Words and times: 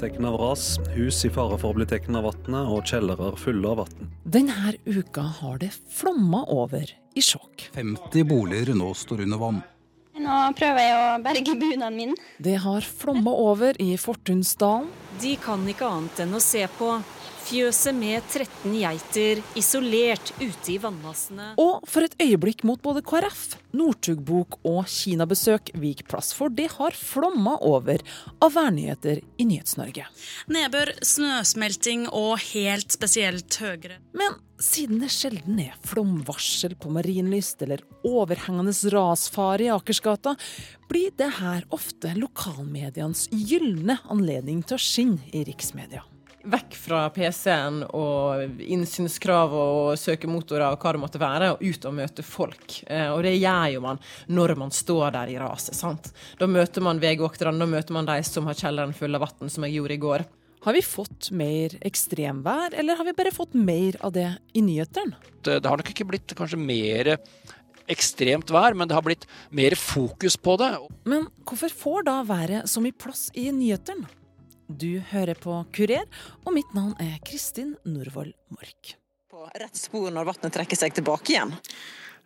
tatt 0.00 0.24
av 0.24 0.36
ras, 0.40 0.78
hus 0.94 1.24
i 1.24 1.30
fare 1.30 1.58
for 1.60 1.74
å 1.74 1.76
bli 1.76 1.86
tatt 1.88 2.08
av 2.08 2.24
vannet 2.24 2.70
og 2.72 2.88
kjellere 2.88 3.34
fulle 3.36 3.68
av 3.68 3.82
vann. 3.82 4.08
Denne 4.24 4.72
uka 4.86 5.26
har 5.40 5.60
det 5.60 5.74
flomma 5.92 6.46
over 6.48 6.88
i 7.14 7.24
Skjåk. 7.24 7.68
50 7.74 8.24
boliger 8.24 8.72
nå 8.78 8.94
står 8.96 9.26
under 9.26 9.42
vann. 9.42 9.60
Nå 10.20 10.38
prøver 10.56 10.84
jeg 10.84 10.96
å 10.96 11.20
berge 11.24 11.56
bunaden 11.56 11.96
min. 11.96 12.16
Det 12.38 12.56
har 12.64 12.84
flomma 12.84 13.32
over 13.44 13.76
i 13.80 13.92
Fortunsdalen. 14.00 14.88
De 15.20 15.34
kan 15.40 15.64
ikke 15.68 15.88
annet 15.88 16.24
enn 16.24 16.36
å 16.36 16.40
se 16.44 16.64
på. 16.78 16.94
Fjøset 17.50 17.96
med 17.98 18.22
13 18.30 18.74
geiter 18.78 19.40
isolert 19.58 20.28
ute 20.38 20.70
i 20.70 20.76
vannmassene. 20.78 21.48
Og 21.58 21.82
for 21.90 22.06
et 22.06 22.14
øyeblikk 22.22 22.60
mot 22.68 22.78
både 22.84 23.02
KrF, 23.02 23.56
Northugbok 23.74 24.60
og 24.70 24.84
Kinabesøk 24.86 25.72
vik 25.82 26.04
plass, 26.06 26.30
for 26.36 26.52
det 26.54 26.68
har 26.76 26.94
flomma 26.94 27.56
over 27.66 28.04
av 28.38 28.54
værnyheter 28.54 29.18
i 29.42 29.46
Nyhets-Norge. 29.48 30.06
Nedbør, 30.54 30.92
snøsmelting 31.02 32.06
og 32.06 32.36
helt 32.52 32.94
spesielt 32.94 33.58
høyere. 33.58 33.98
Men 34.14 34.38
siden 34.62 35.02
det 35.02 35.10
sjelden 35.10 35.58
er 35.64 35.74
flomvarsel 35.90 36.78
på 36.78 36.92
Marienlyst 36.94 37.66
eller 37.66 37.82
overhengende 38.06 38.76
rasfare 38.94 39.66
i 39.66 39.72
Akersgata, 39.74 40.36
blir 40.86 41.10
det 41.18 41.32
her 41.40 41.66
ofte 41.74 42.14
lokalmedienes 42.14 43.26
gylne 43.34 43.98
anledning 44.06 44.62
til 44.62 44.78
å 44.78 44.82
skinne 44.86 45.34
i 45.34 45.42
riksmedia. 45.50 46.06
Vekk 46.40 46.76
fra 46.80 47.02
PC-en 47.12 47.82
og 47.92 48.62
innsynskrav 48.64 49.52
og 49.52 49.98
søkemotorer 50.00 50.70
og 50.70 50.80
hva 50.80 50.94
det 50.96 51.00
måtte 51.02 51.20
være, 51.20 51.50
og 51.52 51.60
ut 51.60 51.84
og 51.84 51.96
møte 51.98 52.24
folk. 52.24 52.78
Eh, 52.88 53.10
og 53.12 53.20
det 53.26 53.34
gjør 53.36 53.74
jo 53.74 53.82
man 53.84 54.00
når 54.32 54.54
man 54.62 54.72
står 54.72 55.12
der 55.18 55.34
i 55.34 55.38
raset. 55.40 55.76
sant? 55.76 56.08
Da 56.40 56.48
møter 56.48 56.84
man 56.84 57.02
veivokterne, 57.02 57.60
da 57.60 57.68
møter 57.68 57.96
man 57.96 58.08
de 58.08 58.16
som 58.24 58.48
har 58.48 58.56
kjelleren 58.56 58.96
full 58.96 59.18
av 59.18 59.26
vann, 59.26 59.52
som 59.52 59.66
jeg 59.68 59.76
gjorde 59.76 59.96
i 59.98 60.04
går. 60.06 60.24
Har 60.64 60.76
vi 60.76 60.82
fått 60.84 61.30
mer 61.32 61.76
ekstremvær, 61.88 62.74
eller 62.76 62.96
har 62.96 63.08
vi 63.08 63.16
bare 63.16 63.32
fått 63.32 63.54
mer 63.56 63.96
av 64.04 64.12
det 64.16 64.28
i 64.52 64.64
nyhetene? 64.64 65.16
Det, 65.40 65.58
det 65.60 65.68
har 65.68 65.80
nok 65.80 65.92
ikke 65.92 66.08
blitt 66.08 66.34
kanskje 66.36 66.60
mer 66.60 67.18
ekstremt 67.90 68.52
vær, 68.52 68.76
men 68.76 68.88
det 68.88 68.96
har 68.96 69.04
blitt 69.04 69.26
mer 69.56 69.76
fokus 69.76 70.36
på 70.40 70.56
det. 70.60 70.70
Men 71.08 71.28
hvorfor 71.48 71.72
får 71.82 72.08
da 72.08 72.16
været 72.28 72.70
så 72.70 72.80
mye 72.84 72.96
plass 72.96 73.28
i 73.34 73.48
nyhetene? 73.52 74.08
Du 74.70 75.00
hører 75.10 75.34
på 75.34 75.50
Kurer, 75.74 76.04
og 76.46 76.54
mitt 76.54 76.68
navn 76.76 76.92
er 77.02 77.16
Kristin 77.26 77.72
Norvoll 77.82 78.30
Mork. 78.54 78.92
På 79.30 79.48
rett 79.58 79.74
spor 79.74 80.12
når 80.14 80.28
vannet 80.28 80.54
trekker 80.54 80.78
seg 80.78 80.94
tilbake 80.94 81.34
igjen. 81.34 81.56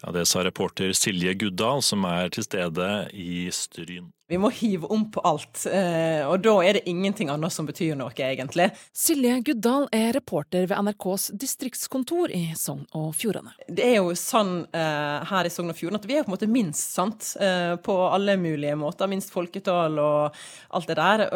Ja, 0.02 0.12
Det 0.12 0.26
sa 0.28 0.42
reporter 0.44 0.92
Silje 0.92 1.32
Guddal, 1.40 1.80
som 1.80 2.04
er 2.04 2.28
til 2.28 2.44
stede 2.44 2.88
i 3.16 3.48
Stryn. 3.48 4.10
Vi 4.26 4.38
må 4.40 4.48
hive 4.56 4.88
om 4.88 5.02
på 5.12 5.20
alt, 5.20 5.66
eh, 5.68 6.22
og 6.24 6.38
da 6.40 6.52
er 6.64 6.78
det 6.78 6.88
ingenting 6.88 7.28
annet 7.28 7.52
som 7.52 7.66
betyr 7.68 7.92
noe, 8.00 8.08
egentlig. 8.16 8.70
Silje 8.96 9.34
Guddal 9.44 9.84
er 9.92 10.14
reporter 10.16 10.64
ved 10.64 10.80
NRKs 10.86 11.26
distriktskontor 11.36 12.32
i 12.32 12.54
Sogn 12.56 12.86
og 12.96 13.10
Fjordane. 13.18 13.52
Det 13.68 13.84
er 13.84 13.98
jo 13.98 14.14
sånn 14.16 14.62
uh, 14.72 15.20
her 15.28 15.44
i 15.44 15.50
Sogn 15.52 15.74
og 15.74 15.76
Fjordane 15.76 16.00
at 16.00 16.08
vi 16.08 16.16
er 16.16 16.24
på 16.24 16.32
en 16.32 16.36
måte 16.38 16.48
minst, 16.48 16.94
sant. 16.96 17.34
Uh, 17.36 17.74
på 17.84 17.98
alle 18.06 18.38
mulige 18.40 18.78
måter. 18.80 19.10
Minst 19.12 19.28
folketall 19.34 20.00
og 20.00 20.40
alt 20.72 20.88
det 20.88 20.96
der. 20.96 21.26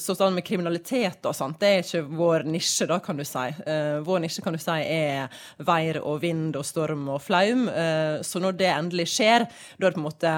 Så 0.00 0.16
sånn 0.18 0.34
med 0.34 0.44
kriminalitet 0.46 1.22
og 1.28 1.36
sånt, 1.38 1.60
det 1.62 1.70
er 1.70 1.84
ikke 1.84 2.02
vår 2.18 2.48
nisje, 2.50 2.88
da, 2.90 2.98
kan 3.04 3.18
du 3.18 3.22
si. 3.26 3.44
vår 4.06 4.24
nisje, 4.24 4.42
kan 4.42 4.56
du 4.56 4.60
si, 4.60 4.74
er 4.74 5.30
vær 5.62 6.00
og 6.02 6.18
vind 6.24 6.58
og 6.58 6.66
storm 6.66 7.06
og 7.14 7.22
flaum. 7.22 7.68
så 8.26 8.42
når 8.42 8.58
det 8.58 8.70
endelig 8.72 9.06
skjer, 9.14 9.46
da 9.78 9.86
er 9.86 9.94
det 9.94 9.96
på 9.96 10.02
en 10.02 10.08
måte 10.08 10.34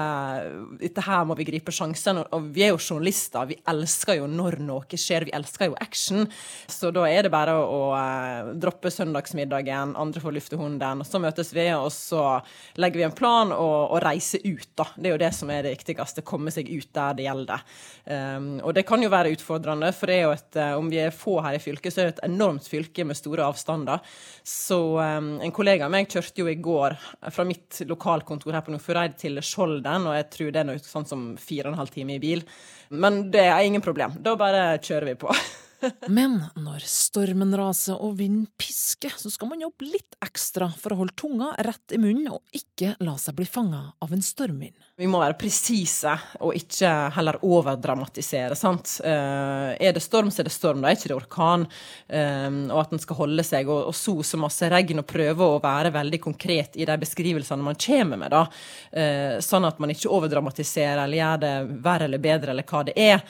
Dette 0.83 1.05
her 1.07 1.25
må 1.27 1.37
vi 1.39 1.47
gripe 1.47 1.73
sjansen 1.73 1.86
sjansen. 1.87 2.23
Og 2.31 2.49
vi 2.53 2.63
er 2.65 2.73
jo 2.73 2.79
journalister, 2.79 3.47
vi 3.47 3.57
elsker 3.67 4.19
jo 4.19 4.27
når 4.27 4.59
noe 4.65 4.97
skjer, 4.97 5.27
vi 5.27 5.35
elsker 5.35 5.69
jo 5.69 5.77
action. 5.79 6.27
Så 6.67 6.91
da 6.91 7.05
er 7.07 7.23
det 7.23 7.31
bare 7.33 7.55
å, 7.55 7.65
å 7.67 7.81
uh, 7.95 8.53
droppe 8.57 8.91
søndagsmiddagen, 8.91 9.95
andre 9.97 10.21
får 10.21 10.35
lufte 10.35 10.57
hunden, 10.59 11.01
og 11.01 11.07
så 11.07 11.19
møtes 11.19 11.53
vi, 11.53 11.67
og 11.73 11.91
så 11.93 12.39
legger 12.77 13.01
vi 13.01 13.05
en 13.07 13.15
plan 13.15 13.51
og, 13.53 13.93
og 13.93 14.01
reiser 14.03 14.43
ut, 14.45 14.69
da. 14.77 14.89
Det 14.95 15.09
er 15.09 15.15
jo 15.15 15.21
det 15.21 15.33
som 15.35 15.51
er 15.51 15.65
det 15.65 15.75
viktigste, 15.77 16.25
komme 16.27 16.53
seg 16.53 16.69
ut 16.69 16.89
der 16.95 17.17
det 17.17 17.27
gjelder. 17.27 17.63
Um, 18.05 18.49
og 18.63 18.75
det 18.77 18.85
kan 18.87 19.03
jo 19.03 19.11
være 19.11 19.33
utfordrende, 19.35 19.91
for 19.95 20.09
det 20.09 20.19
er 20.19 20.25
jo 20.27 20.35
et, 20.35 20.49
uh, 20.59 20.73
om 20.79 20.91
vi 20.91 21.01
er 21.03 21.15
få 21.15 21.39
her 21.45 21.57
i 21.57 21.63
fylket, 21.63 21.93
så 21.93 22.03
er 22.03 22.09
det 22.09 22.17
et 22.17 22.25
enormt 22.29 22.67
fylke 22.67 23.05
med 23.07 23.19
store 23.19 23.45
avstander. 23.47 24.03
Så 24.47 24.79
um, 24.97 25.33
en 25.43 25.55
kollega 25.55 25.87
av 25.87 25.93
meg 25.93 26.09
kjørte 26.11 26.43
jo 26.43 26.49
i 26.51 26.59
går 26.63 26.97
fra 27.33 27.45
mitt 27.47 27.81
lokalkontor 27.87 28.55
her 28.55 28.65
på 28.65 28.73
Nordfjordeid 28.73 29.17
til 29.19 29.41
Skjolden, 29.43 30.07
og 30.09 30.17
jeg 30.17 30.29
tror 30.33 30.53
det 30.53 30.61
er 30.61 30.69
noe 30.71 30.81
sånn 30.83 31.07
som 31.07 31.27
fire 31.39 31.71
halv 31.77 31.93
time 31.93 32.17
i 32.17 32.23
bil. 32.23 32.43
Men 32.89 33.27
det 33.33 33.45
er 33.45 33.63
ingen 33.65 33.83
problem. 33.83 34.17
Da 34.23 34.35
bare 34.39 34.77
kjører 34.83 35.11
vi 35.11 35.17
på. 35.25 35.33
Men 36.07 36.39
når 36.57 36.85
stormen 36.89 37.53
raser 37.57 37.97
og 38.01 38.17
vinden 38.19 38.47
pisker, 38.57 39.13
så 39.17 39.29
skal 39.33 39.51
man 39.51 39.61
jobbe 39.61 39.87
litt 39.87 40.17
ekstra 40.25 40.69
for 40.77 40.93
å 40.93 41.01
holde 41.03 41.15
tunga 41.17 41.53
rett 41.65 41.93
i 41.93 41.99
munnen 42.01 42.31
og 42.33 42.57
ikke 42.57 42.95
la 43.05 43.15
seg 43.21 43.37
bli 43.37 43.45
fanga 43.49 43.83
av 44.03 44.13
en 44.13 44.23
stormvind. 44.23 44.75
Vi 44.97 45.05
må 45.09 45.19
være 45.21 45.37
presise 45.37 46.15
og 46.41 46.55
ikke 46.57 46.89
heller 47.13 47.37
overdramatisere. 47.45 48.55
sant? 48.57 48.95
Uh, 49.05 49.75
er 49.77 49.93
det 49.93 50.01
storm, 50.01 50.31
så 50.33 50.41
er 50.41 50.49
det 50.49 50.55
storm, 50.55 50.81
da 50.81 50.89
er 50.89 50.97
ikke 50.97 51.11
det 51.11 51.17
orkan. 51.19 51.67
Um, 52.09 52.63
og 52.71 52.81
at 52.81 52.95
en 52.95 53.03
skal 53.03 53.19
holde 53.19 53.45
seg 53.45 53.69
og, 53.69 53.91
og 53.91 53.95
så 53.97 54.15
så 54.25 54.39
masse 54.41 54.69
regn 54.73 55.03
og 55.03 55.05
prøve 55.09 55.45
å 55.45 55.59
være 55.61 55.93
veldig 55.93 56.21
konkret 56.23 56.79
i 56.81 56.87
de 56.89 56.97
beskrivelsene 56.97 57.61
man 57.61 57.77
kommer 57.77 58.23
med. 58.23 58.33
da. 58.33 58.43
Uh, 58.89 59.37
sånn 59.45 59.67
at 59.69 59.77
man 59.83 59.93
ikke 59.93 60.09
overdramatiserer 60.17 61.03
eller 61.03 61.21
gjør 61.21 61.45
det 61.45 61.53
verre 61.85 62.09
eller 62.09 62.23
bedre 62.23 62.55
eller 62.55 62.65
hva 62.65 62.83
det 62.87 62.97
er. 62.97 63.21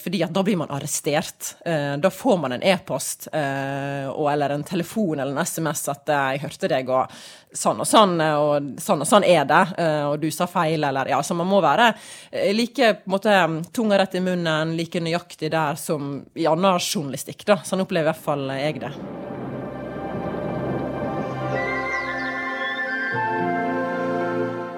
Fordi 0.00 0.22
at 0.24 0.32
da 0.32 0.42
blir 0.44 0.56
man 0.60 0.70
arrestert. 0.72 1.54
Da 1.98 2.10
får 2.10 2.36
man 2.38 2.52
en 2.52 2.62
e-post 2.62 3.28
eller 3.32 4.50
en 4.50 4.64
telefon 4.64 5.18
eller 5.20 5.32
en 5.32 5.46
SMS 5.46 5.88
at 5.88 6.06
'jeg 6.06 6.40
hørte 6.42 6.68
deg', 6.68 6.88
og 6.88 7.10
sånn 7.52 7.80
og 7.80 7.86
sånn, 7.86 8.20
og 8.20 8.80
sånn 8.80 9.00
og 9.00 9.08
sånn 9.08 9.24
er 9.24 9.44
det, 9.44 9.64
og 10.06 10.20
du 10.20 10.30
sa 10.30 10.46
feil, 10.46 10.84
eller 10.84 11.08
ja, 11.08 11.22
så 11.22 11.34
man 11.34 11.48
må 11.50 11.60
være 11.62 11.92
eh, 12.30 12.52
like 12.54 12.94
på 13.04 13.14
måte, 13.14 13.34
tunga 13.72 13.98
rett 14.00 14.14
i 14.14 14.24
munnen, 14.24 14.76
like 14.78 15.02
nøyaktig 15.02 15.50
der 15.52 15.78
som 15.80 16.20
i 16.34 16.46
annen 16.46 16.78
journalistikk. 16.78 17.44
da. 17.46 17.60
Sånn 17.64 17.84
opplever 17.84 18.10
i 18.10 18.12
hvert 18.12 18.24
fall 18.24 18.46
jeg 18.54 18.80
det. 18.84 18.94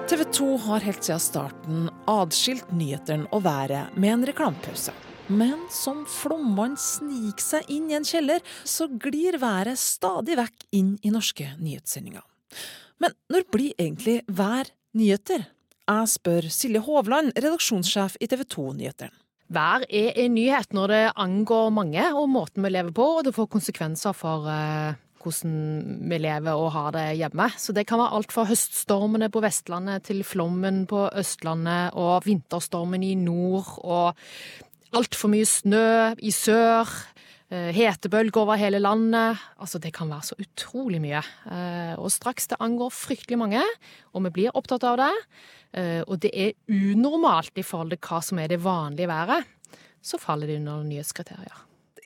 TV 0.09 0.25
2 0.35 0.49
har 0.65 0.83
helt 0.85 1.05
siden 1.05 1.23
starten 1.23 1.89
adskilt 2.11 2.69
nyhetene 2.75 3.29
og 3.31 3.45
været 3.45 3.95
med 3.97 4.17
en 4.17 4.25
reklamepause. 4.29 4.93
Men 5.31 5.67
som 5.71 6.01
flomvann 6.09 6.73
sniker 6.79 7.43
seg 7.43 7.69
inn 7.71 7.87
i 7.87 7.95
en 7.95 8.07
kjeller, 8.07 8.43
så 8.67 8.89
glir 8.91 9.37
været 9.39 9.79
stadig 9.79 10.35
vekk 10.35 10.65
inn 10.75 10.97
i 10.99 11.13
norske 11.13 11.47
nyhetssendinger. 11.61 12.25
Men 12.99 13.15
når 13.31 13.45
blir 13.51 13.77
egentlig 13.79 14.19
vær 14.27 14.67
nyheter? 14.99 15.45
Jeg 15.87 16.09
spør 16.11 16.47
Silje 16.51 16.81
Hovland, 16.83 17.31
redaksjonssjef 17.39 18.17
i 18.19 18.27
TV 18.31 18.43
2 18.51 18.65
Nyhetene. 18.79 19.15
Vær 19.53 19.83
er 19.91 20.15
en 20.23 20.35
nyhet 20.35 20.71
når 20.73 20.91
det 20.91 21.01
angår 21.19 21.71
mange 21.75 22.03
og 22.17 22.29
måten 22.31 22.63
vi 22.65 22.71
lever 22.73 22.93
på, 22.95 23.07
og 23.19 23.25
det 23.27 23.35
får 23.35 23.51
konsekvenser 23.53 24.15
for 24.17 24.47
uh, 24.47 24.95
hvordan 25.23 26.07
vi 26.09 26.19
lever 26.23 26.57
og 26.57 26.71
har 26.73 26.91
det 26.95 27.05
hjemme. 27.19 27.47
Så 27.59 27.75
det 27.75 27.85
kan 27.87 28.01
være 28.01 28.17
alt 28.17 28.33
fra 28.33 28.47
høststormene 28.49 29.29
på 29.31 29.43
Vestlandet 29.43 30.07
til 30.09 30.23
flommen 30.27 30.83
på 30.89 31.05
Østlandet 31.19 31.95
og 31.99 32.25
vinterstormen 32.27 33.03
i 33.05 33.13
nord 33.19 33.75
og 33.83 34.23
altfor 34.97 35.31
mye 35.33 35.47
snø 35.47 35.87
i 36.23 36.31
sør. 36.35 36.91
Eh, 37.53 37.69
hetebølger 37.75 38.41
over 38.41 38.57
hele 38.57 38.79
landet. 38.81 39.41
Altså, 39.61 39.81
det 39.81 39.93
kan 39.93 40.09
være 40.09 40.29
så 40.31 40.37
utrolig 40.41 41.01
mye. 41.03 41.21
Eh, 41.45 41.93
og 41.99 42.09
straks 42.13 42.49
det 42.49 42.61
angår 42.63 42.93
fryktelig 42.95 43.37
mange, 43.41 43.65
og 44.13 44.25
vi 44.25 44.33
blir 44.39 44.55
opptatt 44.57 44.85
av 44.89 44.97
det, 45.01 45.11
eh, 45.77 46.01
og 46.07 46.17
det 46.23 46.31
er 46.33 46.55
unormalt 46.71 47.53
i 47.59 47.65
forhold 47.65 47.93
til 47.93 48.01
hva 48.07 48.23
som 48.23 48.39
er 48.39 48.49
det 48.49 48.63
vanlige 48.63 49.11
været, 49.11 49.45
så 50.01 50.17
faller 50.19 50.49
det 50.49 50.57
under 50.61 50.81
nyhetskriterier. 50.87 51.61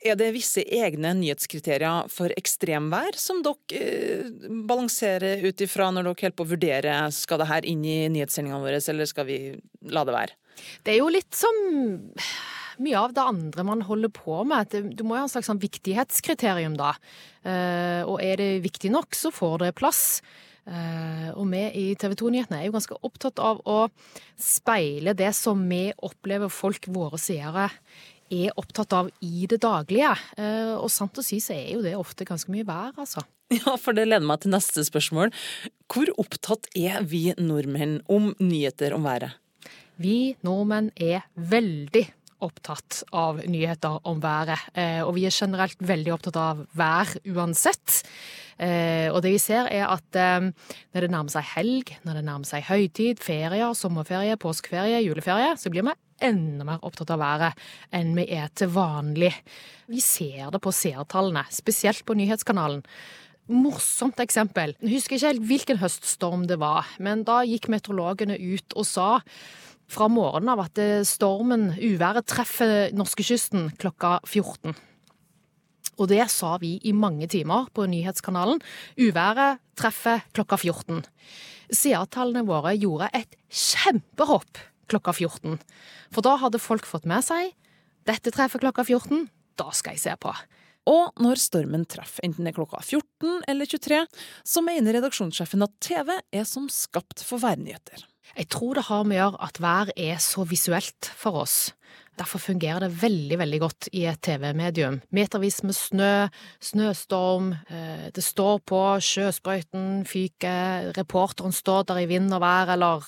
Er 0.06 0.14
det 0.14 0.28
visse 0.30 0.62
egne 0.62 1.10
nyhetskriterier 1.18 2.06
for 2.12 2.30
ekstremvær 2.38 3.16
som 3.18 3.40
dere 3.42 4.28
balanserer 4.68 5.42
ut 5.42 5.64
ifra 5.64 5.88
når 5.90 6.06
dere 6.06 6.14
holder 6.20 6.36
på 6.38 6.44
å 6.46 6.52
vurdere 6.52 6.98
skal 7.10 7.40
det 7.42 7.48
her 7.50 7.66
inn 7.66 7.82
i 7.82 7.96
nyhetssendingene 8.14 8.62
våre, 8.62 8.78
eller 8.78 9.10
skal 9.10 9.26
vi 9.26 9.40
la 9.90 10.04
det 10.06 10.14
være? 10.14 10.38
Det 10.86 10.94
er 10.94 11.00
jo 11.00 11.10
litt 11.10 11.34
som 11.34 11.58
mye 12.82 12.98
av 13.00 13.14
det 13.16 13.24
andre 13.24 13.64
man 13.66 13.84
holder 13.86 14.12
på 14.14 14.42
med. 14.48 14.74
Du 14.94 15.04
må 15.04 15.16
jo 15.16 15.22
ha 15.22 15.28
en 15.28 15.32
slags 15.32 15.50
sånn 15.50 15.62
viktighetskriterium, 15.62 16.76
da. 16.78 16.94
Eh, 17.42 18.02
og 18.04 18.22
er 18.24 18.40
det 18.40 18.50
viktig 18.66 18.92
nok, 18.94 19.16
så 19.16 19.32
får 19.34 19.64
det 19.64 19.74
plass. 19.78 20.02
Eh, 20.68 21.30
og 21.32 21.48
vi 21.48 21.62
i 21.80 21.86
TV 21.98 22.14
2-nyhetene 22.18 22.60
er 22.60 22.68
jo 22.68 22.76
ganske 22.76 22.98
opptatt 23.06 23.40
av 23.40 23.62
å 23.64 23.80
speile 24.40 25.16
det 25.16 25.32
som 25.36 25.62
vi 25.70 25.88
opplever 26.04 26.52
folk, 26.52 26.90
våre 26.92 27.20
seere, 27.20 27.70
er 28.28 28.52
opptatt 28.60 28.92
av 28.92 29.08
i 29.24 29.46
det 29.48 29.62
daglige. 29.64 30.12
Eh, 30.36 30.74
og 30.76 30.90
sant 30.92 31.18
å 31.18 31.24
si 31.24 31.40
så 31.40 31.56
er 31.56 31.72
jo 31.72 31.82
det 31.84 31.96
ofte 31.96 32.28
ganske 32.28 32.52
mye 32.52 32.68
vær, 32.68 32.94
altså. 33.00 33.24
Ja, 33.48 33.78
for 33.80 33.96
det 33.96 34.04
leder 34.04 34.26
meg 34.28 34.42
til 34.42 34.52
neste 34.52 34.82
spørsmål. 34.84 35.30
Hvor 35.88 36.10
opptatt 36.20 36.68
er 36.76 37.00
vi 37.08 37.30
nordmenn 37.40 38.02
om 38.12 38.34
nyheter 38.36 38.92
om 38.92 39.08
været? 39.08 39.38
Vi 39.96 40.36
nordmenn 40.44 40.90
er 41.00 41.24
veldig 41.34 42.04
opptatt 42.44 43.02
av 43.16 43.40
nyheter 43.48 44.00
om 44.08 44.20
været. 44.22 44.68
Eh, 44.74 45.00
og 45.04 45.14
vi 45.16 45.26
er 45.28 45.34
generelt 45.34 45.80
veldig 45.80 46.12
opptatt 46.14 46.38
av 46.40 46.66
vær 46.78 47.14
uansett. 47.28 48.02
Eh, 48.58 49.06
og 49.12 49.20
det 49.22 49.36
vi 49.36 49.40
ser 49.42 49.68
er 49.70 49.86
at 49.86 50.18
eh, 50.18 50.48
når 50.94 51.06
det 51.06 51.12
nærmer 51.12 51.34
seg 51.34 51.46
helg, 51.54 51.94
når 52.06 52.18
det 52.18 52.24
nærmer 52.26 52.48
seg 52.48 52.66
høytid, 52.66 53.22
ferier, 53.22 53.70
sommerferie, 53.78 54.38
påskeferie, 54.40 55.02
juleferie, 55.06 55.52
så 55.58 55.70
blir 55.70 55.86
vi 55.86 55.94
enda 56.26 56.66
mer 56.66 56.82
opptatt 56.82 57.12
av 57.14 57.22
været 57.22 57.68
enn 57.94 58.16
vi 58.18 58.26
er 58.34 58.50
til 58.58 58.72
vanlig. 58.74 59.30
Vi 59.86 60.02
ser 60.02 60.50
det 60.54 60.62
på 60.64 60.74
seertallene, 60.74 61.44
spesielt 61.54 62.02
på 62.06 62.18
nyhetskanalen. 62.18 62.82
Morsomt 63.48 64.18
eksempel. 64.20 64.74
Jeg 64.82 64.98
husker 64.98 65.16
ikke 65.16 65.30
helt 65.30 65.46
hvilken 65.48 65.78
høststorm 65.80 66.44
det 66.50 66.58
var, 66.60 66.90
men 67.00 67.22
da 67.24 67.40
gikk 67.48 67.70
meteorologene 67.72 68.36
ut 68.36 68.76
og 68.76 68.84
sa 68.84 69.08
fra 69.88 70.08
morgenen 70.12 70.52
av 70.52 70.66
at 70.66 70.80
stormen, 71.08 71.70
uværet, 71.80 72.28
treffer 72.28 72.92
norskekysten 72.96 73.72
klokka 73.80 74.18
14. 74.26 74.76
Og 75.98 76.06
det 76.10 76.22
sa 76.30 76.54
vi 76.62 76.76
i 76.86 76.94
mange 76.94 77.26
timer 77.30 77.66
på 77.74 77.88
nyhetskanalen. 77.90 78.60
Uværet 79.00 79.62
treffer 79.78 80.22
klokka 80.36 80.58
14. 80.60 81.02
Seertallene 81.74 82.46
våre 82.48 82.74
gjorde 82.78 83.10
et 83.16 83.34
kjempehopp 83.50 84.60
klokka 84.88 85.12
14. 85.16 85.58
For 86.14 86.24
da 86.24 86.36
hadde 86.40 86.62
folk 86.62 86.86
fått 86.88 87.08
med 87.08 87.26
seg 87.26 87.52
dette 88.08 88.32
treffer 88.32 88.62
klokka 88.62 88.86
14, 88.86 89.26
da 89.60 89.68
skal 89.76 89.96
jeg 89.96 90.00
se 90.06 90.14
på. 90.22 90.32
Og 90.88 91.22
når 91.22 91.40
stormen 91.42 91.84
treffer, 91.90 92.24
enten 92.26 92.46
det 92.46 92.54
er 92.54 92.58
klokka 92.58 92.80
14 92.80 93.42
eller 93.50 93.68
23, 93.68 94.04
så 94.46 94.62
mener 94.64 94.96
redaksjonssjefen 94.96 95.66
at 95.66 95.74
TV 95.84 96.14
er 96.16 96.46
som 96.48 96.68
skapt 96.72 97.24
for 97.26 97.42
værnyheter. 97.42 98.06
Jeg 98.36 98.48
tror 98.52 98.76
det 98.76 98.86
har 98.88 99.04
med 99.08 99.18
å 99.18 99.20
gjøre 99.22 99.42
at 99.48 99.60
vær 99.62 99.90
er 99.96 100.20
så 100.22 100.44
visuelt 100.48 101.10
for 101.16 101.42
oss. 101.42 101.58
Derfor 102.18 102.42
fungerer 102.42 102.82
det 102.82 102.98
veldig 102.98 103.38
veldig 103.38 103.60
godt 103.62 103.88
i 103.94 104.02
et 104.10 104.20
TV-medium. 104.26 104.98
Metervis 105.14 105.60
med 105.62 105.76
snø, 105.76 106.12
snøstorm, 106.64 107.52
eh, 107.70 108.08
det 108.14 108.24
står 108.24 108.58
på, 108.66 108.82
sjøsprøyten 109.04 110.04
fyker, 110.08 110.92
reporteren 110.98 111.54
står 111.54 111.86
der 111.88 112.02
i 112.02 112.10
vind 112.10 112.34
og 112.34 112.42
vær 112.42 112.74
eller 112.74 113.06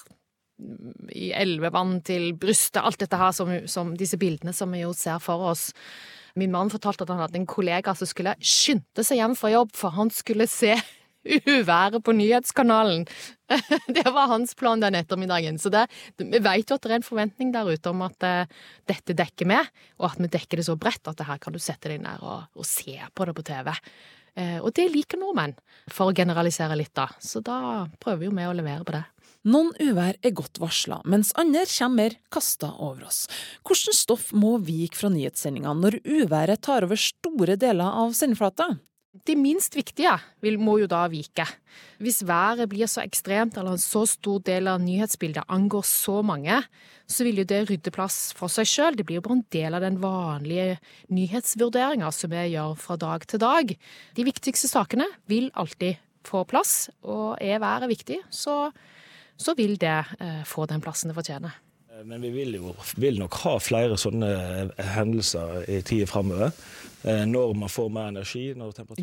i 1.16 1.30
elvevann 1.34 2.00
til 2.04 2.34
brystet, 2.38 2.82
alt 2.84 3.00
dette 3.00 3.18
her 3.18 3.32
som, 3.32 3.52
som 3.66 3.94
disse 3.98 4.18
bildene 4.20 4.52
som 4.54 4.70
vi 4.70 4.84
jo 4.84 4.92
ser 4.96 5.18
for 5.24 5.50
oss. 5.50 5.70
Min 6.38 6.54
mann 6.54 6.70
fortalte 6.72 7.06
at 7.06 7.12
han 7.12 7.22
hadde 7.22 7.40
en 7.40 7.50
kollega 7.50 7.94
som 7.98 8.08
skulle 8.08 8.36
skynde 8.38 9.04
seg 9.06 9.20
hjem 9.20 9.36
fra 9.38 9.52
jobb, 9.52 9.74
for 9.76 9.96
han 9.96 10.12
skulle 10.14 10.48
se 10.50 10.76
uværet 11.24 12.00
på 12.04 12.14
nyhetskanalen. 12.16 13.04
Det 13.96 14.06
var 14.06 14.30
hans 14.30 14.54
plan 14.54 14.80
den 14.80 14.94
ettermiddagen. 14.94 15.58
Så 15.58 15.68
det, 15.72 15.86
vi 16.16 16.38
vet 16.38 16.70
jo 16.70 16.78
at 16.78 16.86
det 16.86 16.92
er 16.92 17.00
en 17.00 17.06
forventning 17.06 17.52
der 17.52 17.68
ute 17.68 17.92
om 17.92 18.04
at 18.06 18.24
uh, 18.24 18.62
dette 18.88 19.16
dekker 19.16 19.50
vi, 19.50 19.58
og 20.00 20.12
at 20.12 20.22
vi 20.22 20.30
dekker 20.32 20.60
det 20.60 20.68
så 20.68 20.78
bredt 20.80 21.10
at 21.10 21.18
det 21.18 21.28
her 21.28 21.42
kan 21.42 21.54
du 21.54 21.60
sette 21.60 21.90
deg 21.92 22.00
ned 22.04 22.22
og, 22.24 22.46
og 22.54 22.66
se 22.68 22.96
på 23.14 23.26
det 23.28 23.36
på 23.36 23.46
TV. 23.50 23.72
Uh, 24.38 24.58
og 24.62 24.70
det 24.78 24.86
liker 24.94 25.20
nordmenn, 25.20 25.56
for 25.90 26.10
å 26.10 26.16
generalisere 26.16 26.78
litt, 26.78 26.94
da. 26.96 27.10
Så 27.20 27.42
da 27.44 27.88
prøver 28.00 28.28
jo 28.28 28.36
vi 28.36 28.46
å 28.48 28.56
levere 28.56 28.86
på 28.86 28.96
det. 28.96 29.04
Noen 29.48 29.70
uvær 29.80 30.18
er 30.20 30.34
godt 30.36 30.58
varsla, 30.60 30.98
mens 31.08 31.30
andre 31.40 31.62
kommer 31.64 31.96
mer 31.96 32.16
kasta 32.28 32.74
over 32.76 33.06
oss. 33.08 33.22
Hvilket 33.64 33.96
stoff 33.96 34.34
må 34.36 34.58
vike 34.60 34.98
fra 34.98 35.08
nyhetssendingene 35.08 35.80
når 35.80 35.96
uværet 36.04 36.60
tar 36.66 36.84
over 36.84 37.00
store 37.00 37.56
deler 37.56 37.88
av 38.02 38.12
sendeflata? 38.18 38.74
De 39.26 39.34
minst 39.40 39.74
viktige 39.74 40.12
må 40.60 40.76
jo 40.82 40.86
da 40.86 41.06
vike. 41.10 41.46
Hvis 41.98 42.20
været 42.28 42.68
blir 42.68 42.86
så 42.86 43.00
ekstremt, 43.00 43.56
eller 43.56 43.74
en 43.74 43.82
så 43.82 44.04
stor 44.06 44.44
del 44.44 44.68
av 44.68 44.84
nyhetsbildet 44.84 45.48
angår 45.48 45.88
så 45.88 46.20
mange, 46.22 46.60
så 47.08 47.24
vil 47.24 47.40
jo 47.40 47.48
det 47.48 47.64
rydde 47.72 47.90
plass 47.96 48.34
for 48.36 48.52
seg 48.52 48.68
sjøl. 48.68 49.00
Det 49.00 49.08
blir 49.08 49.18
jo 49.18 49.24
bare 49.24 49.40
en 49.40 49.48
del 49.56 49.74
av 49.74 49.82
den 49.82 49.98
vanlige 50.04 50.76
nyhetsvurderinga 51.08 52.12
som 52.12 52.36
vi 52.36 52.44
gjør 52.52 52.76
fra 52.78 53.00
dag 53.00 53.24
til 53.24 53.40
dag. 53.42 53.74
De 54.20 54.28
viktigste 54.28 54.68
sakene 54.68 55.08
vil 55.32 55.48
alltid 55.58 55.96
få 56.28 56.44
plass, 56.44 56.90
og 57.00 57.40
er 57.40 57.64
været 57.64 57.88
viktig, 57.90 58.20
så 58.28 58.68
så 59.40 59.54
vil 59.54 59.76
det 59.80 60.04
eh, 60.20 60.42
få 60.46 60.66
den 60.66 60.82
plassen 60.84 61.10
det 61.10 61.16
fortjener. 61.16 61.56
Eh, 61.92 62.04
men 62.04 62.20
vi 62.20 62.30
vil 62.34 62.58
jo 62.58 62.74
vil 63.00 63.20
nok 63.20 63.38
ha 63.44 63.56
flere 63.62 63.96
sånne 64.00 64.30
eh, 64.30 64.86
hendelser 64.96 65.64
i 65.70 65.80
tida 65.86 66.08
framover. 66.10 66.54
Når 67.00 67.54
man 67.56 67.70
får 67.72 67.86
mer 67.88 68.10
energi. 68.10 68.42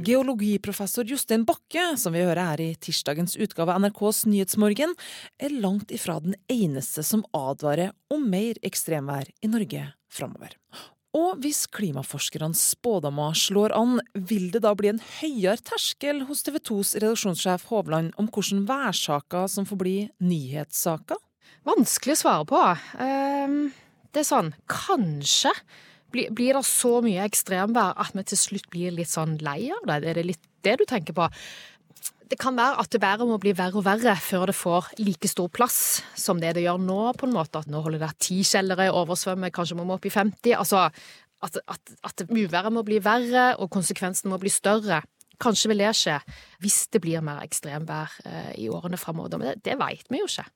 Geologiprofessor 0.06 1.08
Jostein 1.10 1.48
Bakke, 1.50 1.96
som 1.98 2.14
vi 2.14 2.22
hører 2.22 2.52
her 2.52 2.62
i 2.62 2.68
tirsdagens 2.78 3.34
utgave 3.42 3.74
av 3.74 3.82
NRKs 3.82 4.20
Nyhetsmorgen, 4.30 4.94
er 5.42 5.56
langt 5.64 5.90
ifra 5.90 6.20
den 6.22 6.36
eneste 6.46 7.02
som 7.02 7.26
advarer 7.34 7.96
om 8.14 8.30
mer 8.30 8.62
ekstremvær 8.62 9.34
i 9.42 9.50
Norge 9.50 9.88
framover. 10.14 10.54
Og 11.18 11.40
hvis 11.42 11.64
klimaforskernes 11.74 12.60
spådommer 12.76 13.34
slår 13.38 13.74
an, 13.74 13.98
vil 14.14 14.52
det 14.54 14.62
da 14.66 14.74
bli 14.78 14.92
en 14.92 15.02
høyere 15.18 15.58
terskel 15.66 16.26
hos 16.28 16.44
TV 16.46 16.60
2s 16.70 16.94
redaksjonssjef 17.00 17.66
Hovland 17.72 18.14
om 18.22 18.30
hvordan 18.30 18.68
værsaker 18.70 19.48
som 19.50 19.66
får 19.66 19.80
bli 19.82 19.96
nyhetssaker? 20.22 21.18
Vanskelig 21.68 22.18
å 22.18 22.22
svare 22.22 22.48
på. 22.48 22.62
Ehm, 23.02 23.58
det 24.14 24.22
er 24.22 24.30
sånn, 24.30 24.54
kanskje 24.70 25.56
blir 26.14 26.54
det 26.56 26.64
så 26.68 27.00
mye 27.04 27.26
ekstremvær 27.26 27.98
at 28.00 28.14
vi 28.16 28.24
til 28.28 28.40
slutt 28.44 28.70
blir 28.74 28.94
litt 28.96 29.12
sånn 29.12 29.40
lei 29.42 29.72
av 29.74 29.90
det? 29.90 29.98
Er 30.04 30.20
det 30.20 30.28
litt 30.30 30.46
det 30.66 30.78
du 30.80 30.86
tenker 30.86 31.18
på? 31.18 31.32
Det 32.28 32.38
kan 32.40 32.58
være 32.58 32.82
at 32.82 32.92
det 32.92 33.00
bare 33.02 33.26
må 33.28 33.38
bli 33.40 33.54
verre 33.56 33.80
og 33.80 33.86
verre 33.86 34.16
før 34.20 34.50
det 34.50 34.58
får 34.58 34.90
like 35.00 35.30
stor 35.32 35.48
plass 35.54 36.02
som 36.20 36.42
det 36.42 36.56
det 36.58 36.66
gjør 36.66 36.82
nå, 36.84 37.00
på 37.16 37.28
en 37.28 37.36
måte. 37.36 37.62
At 37.62 37.72
nå 37.72 37.82
holder 37.86 38.04
det 38.04 38.14
ti 38.24 38.42
kjellere 38.48 38.90
oversvømmet, 38.92 39.54
kanskje 39.56 39.78
må 39.80 39.88
vi 39.88 39.96
opp 39.96 40.08
i 40.10 40.14
50. 40.14 40.58
Altså 40.58 40.88
at, 41.46 41.60
at, 41.70 41.94
at 42.04 42.26
uværet 42.28 42.74
må 42.74 42.84
bli 42.84 43.00
verre, 43.04 43.54
og 43.62 43.72
konsekvensen 43.72 44.32
må 44.32 44.40
bli 44.42 44.52
større. 44.52 45.04
Kanskje 45.40 45.72
vil 45.72 45.84
det 45.86 45.94
skje 45.96 46.18
hvis 46.64 46.88
det 46.94 47.02
blir 47.04 47.22
mer 47.26 47.44
ekstremvær 47.46 48.16
eh, 48.26 48.54
i 48.64 48.70
årene 48.74 48.98
framover. 49.00 49.38
Men 49.38 49.54
det, 49.54 49.60
det 49.68 49.78
veit 49.80 50.08
vi 50.10 50.24
jo 50.24 50.30
ikke. 50.30 50.48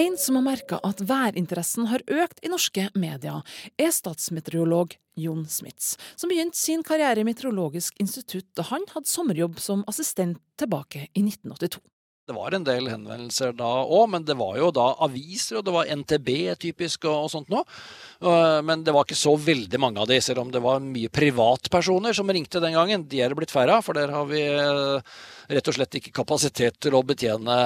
En 0.00 0.14
som 0.16 0.38
har 0.38 0.44
merka 0.46 0.78
at 0.86 1.00
værinteressen 1.04 1.90
har 1.90 2.00
økt 2.08 2.38
i 2.40 2.48
norske 2.48 2.86
medier, 2.96 3.42
er 3.76 3.90
statsmeteorolog 3.92 4.94
Jon 5.20 5.42
Smits, 5.50 5.98
som 6.16 6.30
begynte 6.32 6.56
sin 6.56 6.84
karriere 6.86 7.20
i 7.20 7.26
Meteorologisk 7.28 7.98
institutt 8.00 8.48
da 8.56 8.64
han 8.70 8.86
hadde 8.94 9.10
sommerjobb 9.10 9.58
som 9.60 9.82
assistent 9.90 10.40
tilbake 10.56 11.04
i 11.10 11.24
1982. 11.26 11.82
Det 12.30 12.36
var 12.36 12.54
en 12.54 12.64
del 12.64 12.86
henvendelser 12.86 13.52
da 13.58 13.68
òg, 13.82 14.06
men 14.14 14.24
det 14.24 14.36
var 14.38 14.54
jo 14.56 14.70
da 14.72 14.86
aviser, 15.04 15.58
og 15.58 15.66
det 15.66 15.74
var 15.74 15.90
NTB 15.90 16.30
typisk 16.62 17.08
og, 17.10 17.26
og 17.26 17.32
sånt 17.32 17.50
noe. 17.52 17.66
Uh, 18.22 18.60
men 18.64 18.86
det 18.86 18.94
var 18.94 19.04
ikke 19.04 19.18
så 19.18 19.34
veldig 19.34 19.80
mange 19.82 20.00
av 20.00 20.08
de, 20.08 20.20
selv 20.22 20.44
om 20.44 20.52
det 20.54 20.62
var 20.62 20.80
mye 20.84 21.10
privatpersoner 21.12 22.14
som 22.16 22.30
ringte 22.30 22.62
den 22.62 22.78
gangen. 22.78 23.04
De 23.10 23.20
er 23.20 23.34
det 23.34 23.40
blitt 23.40 23.52
færre 23.52 23.80
av, 23.80 23.84
for 23.84 23.98
der 23.98 24.14
har 24.14 24.30
vi 24.30 24.44
uh, 24.46 25.18
rett 25.50 25.70
og 25.70 25.76
slett 25.76 25.96
ikke 25.98 26.12
kapasitet 26.14 26.78
til 26.82 26.94
å 26.96 27.02
betjene 27.06 27.56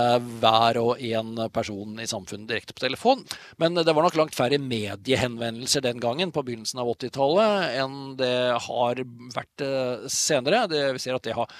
hver 0.41 0.79
og 0.81 1.03
en 1.05 1.47
person 1.55 1.99
i 2.01 2.09
samfunnet 2.09 2.49
direkte 2.51 2.77
på 2.77 2.85
telefon. 2.85 3.25
Men 3.61 3.77
det 3.77 3.93
var 3.93 4.07
nok 4.07 4.19
langt 4.19 4.37
færre 4.37 4.59
mediehenvendelser 4.61 5.85
den 5.85 6.01
gangen, 6.03 6.33
på 6.35 6.45
begynnelsen 6.47 6.81
av 6.83 6.91
80-tallet, 6.95 7.77
enn 7.83 7.99
det 8.19 8.35
har 8.67 9.03
vært 9.35 9.65
eh, 9.65 10.07
senere. 10.13 10.65
Det, 10.71 10.83
vi 10.97 11.03
ser 11.03 11.19
at 11.19 11.27
det 11.27 11.37
har 11.37 11.53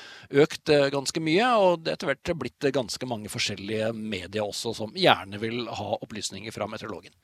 økt 0.45 0.73
eh, 0.73 0.89
ganske 0.95 1.23
mye, 1.25 1.51
og 1.61 1.85
det 1.85 1.95
er 1.95 1.99
etter 1.99 2.13
hvert 2.13 2.35
blitt 2.41 2.69
ganske 2.75 3.09
mange 3.11 3.33
forskjellige 3.33 3.93
medier 3.97 4.45
også 4.45 4.75
som 4.77 4.95
gjerne 4.99 5.41
vil 5.43 5.65
ha 5.69 5.91
opplysninger 6.01 6.55
fra 6.55 6.69
meteorologen. 6.71 7.15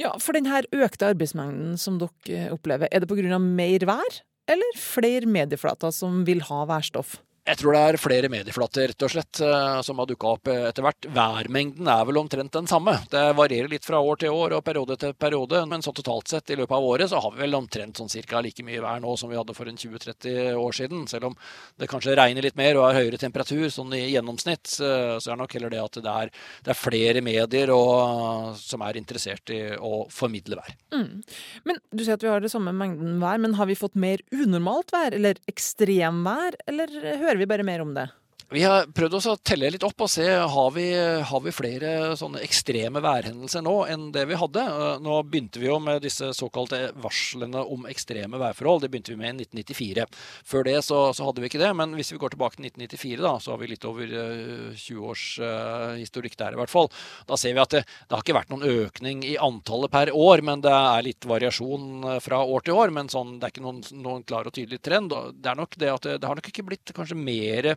Ja, 0.00 0.14
for 0.22 0.36
denne 0.36 0.62
økte 0.70 1.10
arbeidsmengden 1.12 1.78
som 1.80 2.00
dere 2.00 2.50
opplever, 2.54 2.90
er 2.90 3.02
det 3.02 3.10
pga. 3.10 3.38
mer 3.40 3.86
vær? 3.88 4.22
Eller 4.50 4.78
flere 4.78 5.28
medieflater 5.30 5.92
som 5.94 6.24
vil 6.26 6.42
ha 6.48 6.64
værstoff? 6.66 7.18
Jeg 7.48 7.56
tror 7.56 7.74
det 7.74 7.80
er 7.80 7.98
flere 8.00 8.28
medieflater 8.30 8.90
rett 8.90 9.04
og 9.06 9.10
slett, 9.12 9.40
eh, 9.40 9.80
som 9.86 9.98
har 9.98 10.08
dukka 10.10 10.34
opp 10.36 10.50
etter 10.52 10.84
hvert. 10.84 11.06
Værmengden 11.16 11.88
er 11.88 12.04
vel 12.06 12.20
omtrent 12.20 12.52
den 12.52 12.68
samme. 12.70 12.98
Det 13.10 13.22
varierer 13.38 13.70
litt 13.72 13.86
fra 13.86 14.00
år 14.00 14.20
til 14.20 14.34
år 14.36 14.54
og 14.58 14.64
periode 14.64 14.96
til 15.00 15.14
periode, 15.14 15.62
men 15.70 15.82
så 15.82 15.94
totalt 15.96 16.28
sett 16.28 16.52
i 16.52 16.58
løpet 16.60 16.76
av 16.76 16.84
året 16.84 17.10
så 17.10 17.20
har 17.22 17.32
vi 17.32 17.42
vel 17.42 17.56
omtrent 17.56 17.96
sånn 17.96 18.12
cirka 18.12 18.42
like 18.44 18.62
mye 18.66 18.82
vær 18.84 19.00
nå 19.00 19.16
som 19.18 19.32
vi 19.32 19.38
hadde 19.38 19.56
for 19.56 19.70
en 19.70 19.80
20-30 19.80 20.54
år 20.60 20.76
siden. 20.76 21.06
Selv 21.08 21.30
om 21.30 21.36
det 21.80 21.88
kanskje 21.90 22.16
regner 22.18 22.44
litt 22.44 22.58
mer 22.60 22.76
og 22.78 22.90
er 22.90 23.00
høyere 23.00 23.20
temperatur 23.20 23.66
sånn 23.72 23.96
i 23.96 24.04
gjennomsnitt, 24.12 24.76
så 24.76 24.90
er 25.16 25.32
det 25.32 25.38
nok 25.40 25.56
heller 25.56 25.74
det 25.74 25.82
at 25.82 26.00
det 26.04 26.14
er, 26.24 26.34
det 26.66 26.74
er 26.74 26.78
flere 26.78 27.24
medier 27.24 27.72
og, 27.74 28.54
som 28.60 28.84
er 28.84 29.00
interessert 29.00 29.54
i 29.54 29.62
å 29.80 30.04
formidle 30.12 30.60
vær. 30.60 30.76
Mm. 30.92 31.22
Men 31.64 31.80
Du 31.90 32.04
sier 32.04 32.18
at 32.18 32.22
vi 32.22 32.30
har 32.30 32.42
det 32.42 32.52
samme 32.52 32.72
mengden 32.76 33.18
vær, 33.22 33.40
men 33.42 33.56
har 33.58 33.66
vi 33.70 33.78
fått 33.78 33.96
mer 33.98 34.22
unormalt 34.34 34.92
vær, 34.94 35.16
eller 35.16 35.40
ekstremvær, 35.50 36.60
eller 36.70 36.92
hører 37.20 37.29
vi 37.36 37.46
bare 37.46 37.62
mer 37.62 37.80
om 37.80 37.94
det? 37.94 38.08
Vi 38.50 38.64
har 38.66 38.88
prøvd 38.90 39.14
oss 39.14 39.26
å 39.30 39.36
telle 39.46 39.68
litt 39.70 39.84
opp 39.86 40.02
og 40.02 40.08
se 40.10 40.24
har 40.26 40.70
vi 40.74 40.88
har 40.98 41.42
vi 41.44 41.52
flere 41.54 42.16
sånne 42.18 42.40
ekstreme 42.42 42.98
værhendelser 42.98 43.62
nå 43.62 43.74
enn 43.86 44.08
det 44.10 44.24
vi 44.26 44.38
hadde. 44.40 44.64
Eh, 44.66 44.96
nå 45.04 45.20
begynte 45.22 45.60
vi 45.62 45.68
jo 45.68 45.76
med 45.78 46.02
disse 46.02 46.32
såkalte 46.34 46.80
varslene 46.98 47.62
om 47.62 47.86
ekstreme 47.86 48.40
værforhold. 48.42 48.82
Det 48.82 48.90
begynte 48.90 49.14
vi 49.14 49.20
med 49.20 49.38
i 49.44 49.46
1994. 49.46 50.08
Før 50.50 50.66
det 50.66 50.74
så, 50.82 50.98
så 51.14 51.28
hadde 51.28 51.44
vi 51.44 51.50
ikke 51.52 51.62
det. 51.62 51.70
Men 51.78 51.94
hvis 51.94 52.10
vi 52.10 52.18
går 52.18 52.34
tilbake 52.34 52.58
til 52.58 52.66
1994, 52.72 53.22
da, 53.22 53.36
så 53.38 53.54
har 53.54 53.62
vi 53.62 53.70
litt 53.70 53.86
over 53.86 54.10
20 54.10 54.74
eh, 54.74 55.06
års 55.12 55.28
uh, 55.38 55.94
historikk 56.00 56.34
der 56.42 56.58
i 56.58 56.58
hvert 56.58 56.74
fall. 56.74 56.90
Da 57.30 57.38
ser 57.38 57.54
vi 57.54 57.62
at 57.62 57.78
det, 57.78 57.86
det, 57.86 58.10
har 58.16 58.26
ikke 58.26 58.38
vært 58.40 58.50
noen 58.50 58.66
økning 58.82 59.22
i 59.30 59.36
antallet 59.38 59.94
per 59.94 60.10
år, 60.10 60.42
men 60.50 60.66
det 60.66 60.74
er 60.74 61.06
litt 61.06 61.30
variasjon 61.36 62.16
fra 62.26 62.42
år 62.42 62.66
til 62.66 62.82
år. 62.82 62.98
Men 62.98 63.14
sånn, 63.14 63.36
det 63.38 63.46
er 63.46 63.54
ikke 63.54 63.68
noen, 63.68 63.84
noen 64.02 64.26
klar 64.26 64.50
og 64.50 64.58
tydelig 64.58 64.82
trend. 64.82 65.14
Det 65.38 65.54
er 65.54 65.62
nok 65.62 65.78
det 65.78 65.94
at 65.94 66.10
det, 66.10 66.18
det 66.18 66.32
har 66.32 66.42
nok 66.42 66.50
ikke 66.50 66.66
blitt 66.66 66.98
kanskje 66.98 67.22
mer 67.30 67.76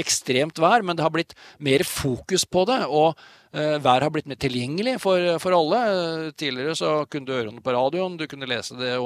ekstremt 0.00 0.58
vær, 0.62 0.84
men 0.86 0.98
det 0.98 1.06
har 1.06 1.14
blitt 1.14 1.36
mer 1.62 1.84
fokus 1.86 2.46
på 2.48 2.66
det. 2.70 2.82
Og 2.88 3.14
Været 3.50 3.82
vær 3.82 4.04
har 4.04 4.12
blitt 4.14 4.28
mer 4.30 4.38
tilgjengelig 4.38 4.92
for, 5.02 5.24
for 5.42 5.56
alle. 5.56 5.78
Uh, 5.90 6.26
tidligere 6.38 6.76
så 6.78 6.90
kunne 7.10 7.26
du 7.26 7.32
høre 7.34 7.50
det 7.50 7.64
på 7.66 7.72
radioen, 7.74 8.14
du 8.14 8.28
kunne 8.30 8.46
lese 8.46 8.76
det 8.78 8.92
i 8.94 9.00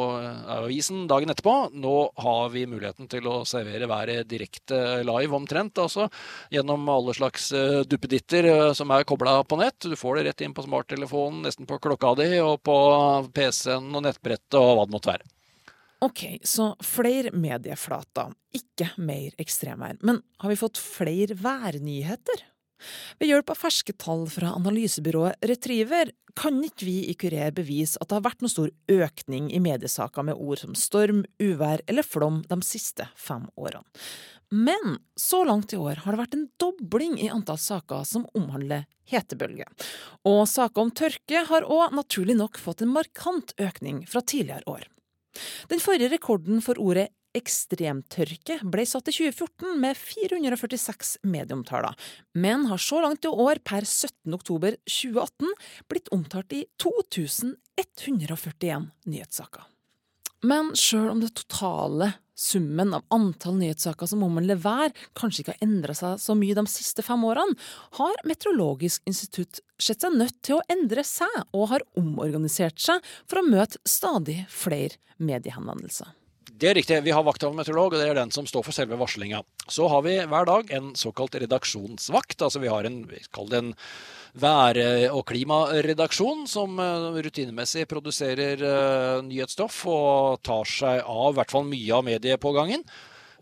avisen 0.53 1.07
dagen 1.09 1.33
etterpå. 1.33 1.55
Nå 1.73 1.95
har 2.21 2.53
vi 2.53 2.67
muligheten 2.69 3.09
til 3.09 3.25
å 3.25 3.39
servere 3.49 3.89
været 3.89 4.29
direkte 4.29 5.01
live 5.09 5.39
omtrent, 5.39 5.81
altså 5.81 6.11
gjennom 6.53 6.85
alle 6.93 7.17
slags 7.17 7.49
duppeditter 7.89 8.75
som 8.77 8.93
er 8.93 9.09
kobla 9.09 9.39
på 9.49 9.57
nett. 9.63 9.81
Du 9.81 9.97
får 9.97 10.21
det 10.21 10.27
rett 10.29 10.45
inn 10.45 10.57
på 10.57 10.67
smarttelefonen, 10.67 11.47
nesten 11.49 11.71
på 11.71 11.81
klokka 11.81 12.13
di, 12.21 12.29
og 12.45 12.61
på 12.69 12.77
PC-en 13.33 13.89
og 13.97 14.05
nettbrettet 14.05 14.61
og 14.61 14.75
hva 14.75 14.85
det 14.85 14.99
måtte 14.99 15.15
være. 15.15 15.31
Ok, 16.03 16.25
så 16.45 16.73
flere 16.85 17.31
medieflater, 17.37 18.35
ikke 18.55 18.91
mer 18.99 19.37
ekstremvær. 19.41 20.01
Men 20.03 20.21
har 20.43 20.53
vi 20.53 20.59
fått 20.59 20.81
flere 20.81 21.37
værnyheter? 21.39 22.43
Ved 23.21 23.31
hjelp 23.31 23.53
av 23.55 23.61
ferske 23.63 23.95
tall 23.97 24.27
fra 24.29 24.51
analysebyrået 24.59 25.47
Retriever 25.49 26.11
kan 26.37 26.59
ikke 26.67 26.89
vi 26.89 26.97
i 27.09 27.15
Kurer 27.19 27.55
bevise 27.55 28.01
at 28.03 28.11
det 28.11 28.19
har 28.19 28.25
vært 28.27 28.43
noen 28.43 28.53
stor 28.53 28.71
økning 28.91 29.51
i 29.55 29.63
mediesaker 29.63 30.27
med 30.27 30.39
ord 30.39 30.61
som 30.61 30.75
storm, 30.79 31.23
uvær 31.39 31.85
eller 31.89 32.07
flom 32.07 32.43
de 32.51 32.59
siste 32.67 33.07
fem 33.15 33.47
årene. 33.55 33.87
Men 34.55 34.99
så 35.19 35.41
langt 35.47 35.73
i 35.75 35.79
år 35.81 36.03
har 36.05 36.15
det 36.15 36.21
vært 36.21 36.35
en 36.37 36.49
dobling 36.61 37.17
i 37.19 37.31
antall 37.33 37.59
saker 37.59 38.05
som 38.07 38.27
omhandler 38.39 38.85
hetebølge. 39.11 39.67
Og 40.29 40.45
saker 40.51 40.85
om 40.85 40.93
tørke 40.95 41.47
har 41.49 41.67
òg 41.67 41.97
naturlig 41.97 42.37
nok 42.39 42.61
fått 42.63 42.85
en 42.85 42.93
markant 42.95 43.55
økning 43.59 44.05
fra 44.11 44.23
tidligere 44.23 44.67
år. 44.71 44.87
Den 45.71 45.83
forrige 45.83 46.11
rekorden 46.13 46.63
for 46.65 46.75
ordet 46.83 47.09
ekstremtørke 47.35 48.61
ble 48.71 48.85
satt 48.87 49.09
i 49.11 49.15
2014 49.17 49.81
med 49.83 49.99
446 49.99 51.17
medieomtaler, 51.27 51.91
men 52.39 52.69
har 52.71 52.79
så 52.79 53.03
langt 53.03 53.27
i 53.27 53.33
år 53.33 53.59
per 53.67 53.83
17. 53.83 54.31
oktober 54.37 54.77
2018 54.87 55.51
blitt 55.91 56.13
omtalt 56.15 56.55
i 56.55 56.63
2141 56.79 58.87
nyhetssaker. 59.11 59.74
Men 60.45 60.75
sjøl 60.77 61.09
om 61.09 61.23
det 61.23 61.33
totale 61.39 62.11
summen 62.37 62.91
av 62.97 63.05
antall 63.15 63.55
nyhetssaker 63.61 64.09
som 64.11 64.25
omhandler 64.27 64.59
vær, 64.61 64.91
kanskje 65.17 65.45
ikke 65.45 65.55
har 65.55 65.65
endra 65.65 65.95
seg 65.97 66.19
så 66.21 66.35
mye 66.37 66.57
de 66.59 66.65
siste 66.69 67.05
fem 67.07 67.23
årene, 67.25 67.55
har 67.99 68.19
Meteorologisk 68.29 69.07
institutt 69.09 69.63
sett 69.81 70.05
seg 70.05 70.19
nødt 70.19 70.37
til 70.45 70.59
å 70.59 70.67
endre 70.75 71.07
seg, 71.07 71.31
og 71.55 71.71
har 71.73 71.87
omorganisert 72.01 72.83
seg 72.83 73.07
for 73.25 73.41
å 73.41 73.47
møte 73.47 73.81
stadig 73.89 74.43
flere 74.53 74.99
mediehenvendelser. 75.23 76.11
Det 76.55 76.69
er 76.71 76.77
riktig. 76.79 77.01
Vi 77.03 77.11
har 77.11 77.25
vakthavende 77.27 77.65
og 77.75 77.95
det 77.97 78.05
er 78.07 78.15
den 78.15 78.31
som 78.31 78.47
står 78.47 78.63
for 78.63 78.77
selve 78.77 78.95
varslinga. 79.01 79.41
Så 79.67 79.89
har 79.91 80.05
vi 80.07 80.21
hver 80.23 80.47
dag 80.47 80.71
en 80.77 80.93
såkalt 80.95 81.35
redaksjonsvakt. 81.35 82.45
Altså 82.47 82.63
vi 82.63 82.71
har 82.71 82.87
en, 82.87 83.01
vi 83.11 83.19
kaller 83.35 83.51
det 83.51 83.59
en 83.59 83.73
vær- 84.39 85.11
og 85.11 85.25
klimaredaksjon 85.27 86.47
som 86.51 86.79
eh, 86.79 87.19
rutinemessig 87.27 87.89
produserer 87.91 88.63
uh, 88.63 89.23
nyhetsstoff 89.27 89.81
og 89.91 90.43
tar 90.47 90.71
seg 90.71 91.03
av 91.03 91.35
i 91.35 91.39
hvert 91.41 91.55
fall 91.55 91.67
mye 91.67 91.99
av 91.99 92.07
mediepågangen. 92.07 92.87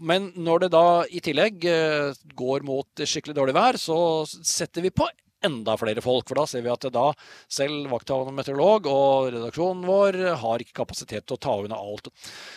Men 0.00 0.32
når 0.34 0.64
det 0.64 0.72
da 0.72 0.86
i 1.04 1.20
tillegg 1.20 1.68
uh, 1.68 2.16
går 2.36 2.64
mot 2.64 3.04
skikkelig 3.04 3.36
dårlig 3.36 3.56
vær, 3.56 3.80
så 3.80 3.98
setter 4.28 4.88
vi 4.88 4.92
på 4.92 5.08
enda 5.46 5.76
flere 5.80 6.02
folk. 6.04 6.28
For 6.28 6.40
da 6.40 6.46
ser 6.48 6.64
vi 6.64 6.72
at 6.72 6.86
da 6.92 7.08
selv 7.50 7.90
vakthavende 7.92 8.34
meteorolog 8.36 8.88
og 8.90 9.30
redaksjonen 9.34 9.86
vår 9.88 10.18
har 10.42 10.62
ikke 10.62 10.78
kapasitet 10.82 11.26
til 11.26 11.38
å 11.38 11.42
ta 11.42 11.56
unna 11.62 11.78
alt. 11.78 12.10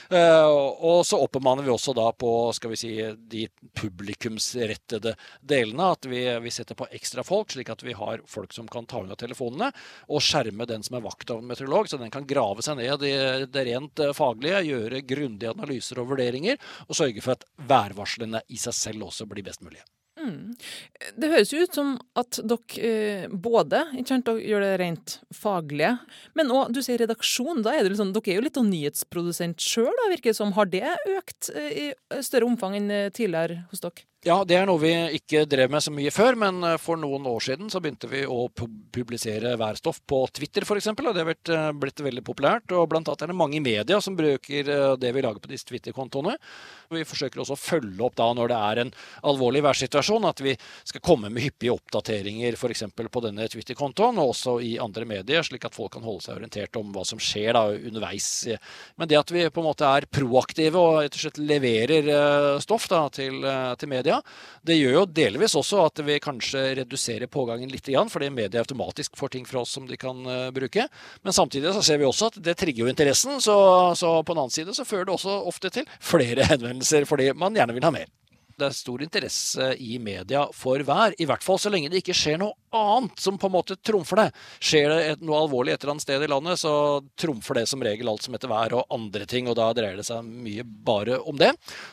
Eh, 0.10 0.50
og 0.50 1.04
så 1.08 1.20
oppbemanner 1.24 1.65
vi 1.65 1.74
også 1.74 1.96
da 1.98 2.10
på 2.15 2.32
skal 2.56 2.74
vi 2.74 2.80
si, 2.80 2.94
de 3.32 3.46
publikumsrettede 3.80 5.15
delene. 5.42 5.92
At 5.96 6.10
vi, 6.10 6.24
vi 6.44 6.54
setter 6.54 6.77
på 6.77 6.89
ekstra 6.96 7.25
folk, 7.25 7.54
slik 7.54 7.72
at 7.74 7.84
vi 7.86 7.98
har 7.98 8.24
folk 8.30 8.54
som 8.56 8.70
kan 8.72 8.88
ta 8.89 9.01
unna 9.04 9.18
telefonene. 9.20 9.72
Og 10.10 10.24
skjerme 10.24 10.68
den 10.70 10.86
som 10.86 11.00
er 11.00 11.06
vakthavende 11.06 11.54
meteorolog, 11.54 11.89
så 11.89 12.01
den 12.01 12.13
kan 12.13 12.27
grave 12.30 12.65
seg 12.65 12.80
ned 12.82 13.06
i 13.06 13.15
det 13.50 13.68
rent 13.70 14.06
faglige, 14.18 14.63
gjøre 14.70 15.04
grundige 15.08 15.54
analyser 15.56 16.01
og 16.01 16.13
vurderinger, 16.13 16.60
og 16.88 16.98
sørge 16.98 17.24
for 17.24 17.36
at 17.36 17.46
værvarslene 17.70 18.44
i 18.50 18.60
seg 18.62 18.77
selv 18.77 19.10
også 19.10 19.27
blir 19.30 19.46
best 19.46 19.63
mulig. 19.65 19.84
Mm. 20.25 20.55
Det 21.22 21.29
høres 21.32 21.53
jo 21.53 21.62
ut 21.63 21.77
som 21.77 21.94
at 22.20 22.39
dere 22.41 22.89
eh, 22.89 23.27
både 23.29 23.84
sant, 24.08 24.29
gjør 24.29 24.65
det 24.65 24.74
rent 24.82 25.17
faglige, 25.36 25.96
men 26.38 26.51
òg 26.53 26.74
du 26.75 26.82
sier 26.86 27.01
redaksjon. 27.03 27.63
Da 27.65 27.75
er 27.75 27.86
det 27.86 27.94
liksom, 27.94 28.13
dere 28.15 28.34
er 28.34 28.39
jo 28.39 28.46
litt 28.48 28.60
av 28.62 28.67
nyhetsprodusent 28.70 29.62
sjøl, 29.63 29.94
virker 30.10 30.32
det 30.32 30.39
som. 30.39 30.55
Har 30.58 30.70
det 30.72 30.84
økt 31.17 31.51
eh, 31.55 31.72
i 31.86 32.25
større 32.25 32.50
omfang 32.50 32.77
enn 32.79 32.91
eh, 32.94 33.12
tidligere 33.13 33.63
hos 33.72 33.84
dere? 33.86 34.08
Ja, 34.25 34.39
det 34.41 34.55
er 34.58 34.63
noe 34.65 34.82
vi 34.82 34.89
ikke 35.20 35.44
drev 35.46 35.70
med 35.70 35.84
så 35.86 35.91
mye 35.94 36.10
før, 36.10 36.34
men 36.41 36.63
eh, 36.65 36.79
for 36.82 36.98
noen 36.98 37.27
år 37.29 37.44
siden 37.46 37.67
så 37.70 37.77
begynte 37.77 38.08
vi 38.10 38.24
å 38.25 38.48
publisere 38.50 39.51
værstoff 39.62 40.00
på 40.10 40.24
Twitter 40.34 40.63
f.eks., 40.65 40.88
og 40.96 41.12
det 41.13 41.22
har 41.22 41.29
eh, 41.53 41.67
blitt, 41.77 42.01
veldig 42.01 42.24
populært. 42.25 42.74
Og 42.74 42.88
blant 42.89 43.05
annet 43.12 43.22
er 43.22 43.29
det 43.29 43.36
mange 43.38 43.60
i 43.60 43.62
media 43.62 44.00
som 44.01 44.17
bruker 44.17 44.72
eh, 44.74 44.94
det 44.98 45.12
vi 45.13 45.22
lager 45.22 45.44
på 45.44 45.51
disse 45.51 45.70
Twitter-kontoene. 45.70 46.34
Vi 46.96 47.03
forsøker 47.05 47.44
også 47.44 47.53
å 47.53 47.62
følge 47.67 48.01
opp 48.08 48.15
da 48.17 48.32
når 48.34 48.50
det 48.50 48.63
er 48.72 48.82
en 48.82 48.94
alvorlig 49.29 49.62
værsituasjon, 49.67 50.25
at 50.32 50.41
vi 50.41 50.55
skal 50.58 51.05
komme 51.05 51.29
med 51.29 51.46
hyppige 51.46 51.75
oppdateringer 51.77 52.58
f.eks. 52.58 52.84
på 52.98 53.24
denne 53.27 53.46
Twitter-kontoen, 53.53 54.17
og 54.17 54.34
også 54.34 54.58
i 54.65 54.74
andre 54.82 55.05
medier, 55.05 55.46
slik 55.46 55.70
at 55.70 55.77
folk 55.77 55.94
kan 56.00 56.08
holde 56.08 56.25
seg 56.25 56.39
orientert 56.39 56.82
om 56.82 56.89
hva 56.98 57.05
som 57.05 57.22
skjer 57.22 57.53
da 57.60 57.67
underveis. 57.75 58.32
Men 58.98 59.13
det 59.13 59.22
at 59.22 59.38
vi 59.38 59.46
på 59.53 59.62
en 59.62 59.70
måte 59.70 59.86
er 59.86 60.10
proaktive 60.10 60.82
og 60.82 61.00
rett 61.03 61.22
og 61.22 61.25
slett 61.27 61.41
leverer 61.46 62.12
stoff 62.65 62.89
da, 62.89 63.05
til, 63.13 63.46
til 63.77 63.94
media, 63.94 64.14
media. 64.15 64.62
Det 64.65 64.75
gjør 64.75 64.95
jo 64.95 65.05
delvis 65.05 65.55
også 65.55 65.86
at 65.86 66.01
vi 66.05 66.19
kanskje 66.19 66.75
reduserer 66.81 67.27
pågangen 67.27 67.69
litt, 67.69 67.86
fordi 68.10 68.29
media 68.29 68.62
automatisk 68.62 69.15
får 69.17 69.29
ting 69.29 69.45
fra 69.45 69.62
oss 69.62 69.72
som 69.75 69.86
de 69.88 69.98
kan 69.98 70.15
uh, 70.25 70.51
bruke. 70.51 70.88
Men 71.24 71.34
samtidig 71.34 71.74
så 71.74 71.84
ser 71.84 71.98
vi 71.98 72.05
også 72.05 72.31
at 72.31 72.41
det 72.41 72.57
trigger 72.57 72.86
jo 72.86 72.89
interessen, 72.89 73.39
så, 73.41 73.93
så 73.95 74.24
på 74.24 74.34
den 74.34 74.41
annen 74.41 74.51
side 74.51 74.74
så 74.74 74.86
fører 74.86 75.05
det 75.05 75.13
også 75.13 75.41
ofte 75.45 75.69
til 75.69 75.86
flere 76.00 76.45
henvendelser 76.51 77.05
fordi 77.05 77.31
man 77.34 77.55
gjerne 77.55 77.75
vil 77.75 77.86
ha 77.86 77.91
mer 77.93 78.10
det 78.60 78.68
er 78.70 78.76
stor 78.76 79.04
interesse 79.04 79.72
i 79.82 79.98
media 80.00 80.46
for 80.56 80.82
vær. 80.88 81.16
I 81.20 81.28
hvert 81.28 81.44
fall 81.44 81.60
så 81.62 81.72
lenge 81.74 81.90
det 81.92 82.02
ikke 82.02 82.16
skjer 82.16 82.40
noe 82.42 82.56
annet 82.76 83.20
som 83.22 83.38
på 83.40 83.50
en 83.50 83.56
måte 83.56 83.78
trumfer 83.80 84.20
det. 84.20 84.28
Skjer 84.64 84.90
det 84.92 85.00
et, 85.12 85.24
noe 85.26 85.42
alvorlig 85.44 85.74
et 85.76 85.84
eller 85.84 85.96
annet 85.96 86.06
sted 86.06 86.24
i 86.24 86.30
landet, 86.32 86.60
så 86.62 86.74
trumfer 87.20 87.60
det 87.60 87.66
som 87.72 87.84
regel 87.84 88.12
alt 88.12 88.26
som 88.26 88.36
heter 88.36 88.52
vær 88.52 88.78
og 88.80 88.96
andre 88.96 89.28
ting, 89.30 89.50
og 89.52 89.58
da 89.60 89.70
dreier 89.76 90.00
det 90.00 90.08
seg 90.08 90.26
mye 90.26 90.66
bare 90.66 91.20
om 91.28 91.40
det. 91.40 91.52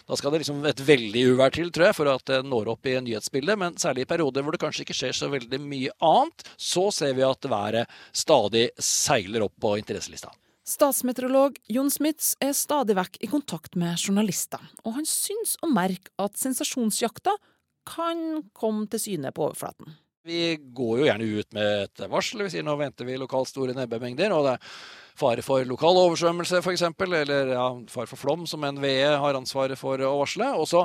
Da 0.09 0.19
skal 0.19 0.35
det 0.35 0.43
liksom 0.43 0.63
et 0.69 0.85
veldig 0.87 1.25
uvær 1.33 1.55
til, 1.55 1.73
tror 1.75 1.91
jeg, 1.91 1.99
for 1.99 2.13
at 2.13 2.27
det 2.31 2.43
når 2.47 2.75
opp 2.75 2.91
i 2.91 2.99
nyhetsbildet. 2.99 3.59
Men 3.59 3.81
særlig 3.81 4.07
i 4.07 4.13
perioder 4.13 4.47
hvor 4.47 4.57
det 4.57 4.63
kanskje 4.63 4.87
ikke 4.87 4.99
skjer 4.99 5.19
så 5.19 5.31
veldig 5.33 5.63
mye 5.63 5.97
annet, 6.03 6.47
så 6.57 6.89
ser 6.95 7.17
vi 7.19 7.27
at 7.27 7.51
været 7.51 7.99
stadig 8.15 8.69
seiler 8.79 9.47
opp 9.49 9.59
på 9.63 9.77
interesselista. 9.81 10.33
Statsmeteorolog 10.73 11.59
Jon 11.69 11.91
Smits 11.93 12.33
er 12.41 12.55
stadig 12.57 12.95
vekk 12.97 13.19
i 13.21 13.29
kontakt 13.29 13.75
med 13.77 13.99
journalister, 14.01 14.63
og 14.87 14.97
han 14.97 15.09
syns 15.09 15.59
å 15.61 15.69
merke 15.69 16.13
at 16.23 16.39
sensasjonsjakta 16.41 17.35
kan 17.89 18.41
komme 18.57 18.87
til 18.89 19.03
syne 19.03 19.33
på 19.35 19.51
overflaten. 19.51 19.99
Vi 20.25 20.55
går 20.73 21.01
jo 21.01 21.07
gjerne 21.09 21.27
ut 21.27 21.57
med 21.57 21.71
et 21.83 22.03
varsel. 22.09 22.45
Vi 22.47 22.53
sier 22.55 22.65
nå 22.65 22.77
venter 22.79 23.09
vi 23.09 23.19
lokalt 23.19 23.51
store 23.51 23.75
nebbemengder. 23.75 24.31
og 24.31 24.47
det 24.47 24.53
er 24.55 24.69
fare 25.19 25.43
for 25.43 25.67
lokal 25.67 25.99
oversvømmelse 26.05 26.63
f.eks., 26.63 26.85
eller 27.03 27.53
ja, 27.57 27.67
fare 27.91 28.07
for 28.07 28.21
flom, 28.21 28.47
som 28.47 28.63
NVE 28.63 29.17
har 29.19 29.39
ansvaret 29.39 29.79
for 29.81 29.99
å 29.99 30.15
varsle. 30.21 30.53
Og 30.63 30.71
så, 30.71 30.85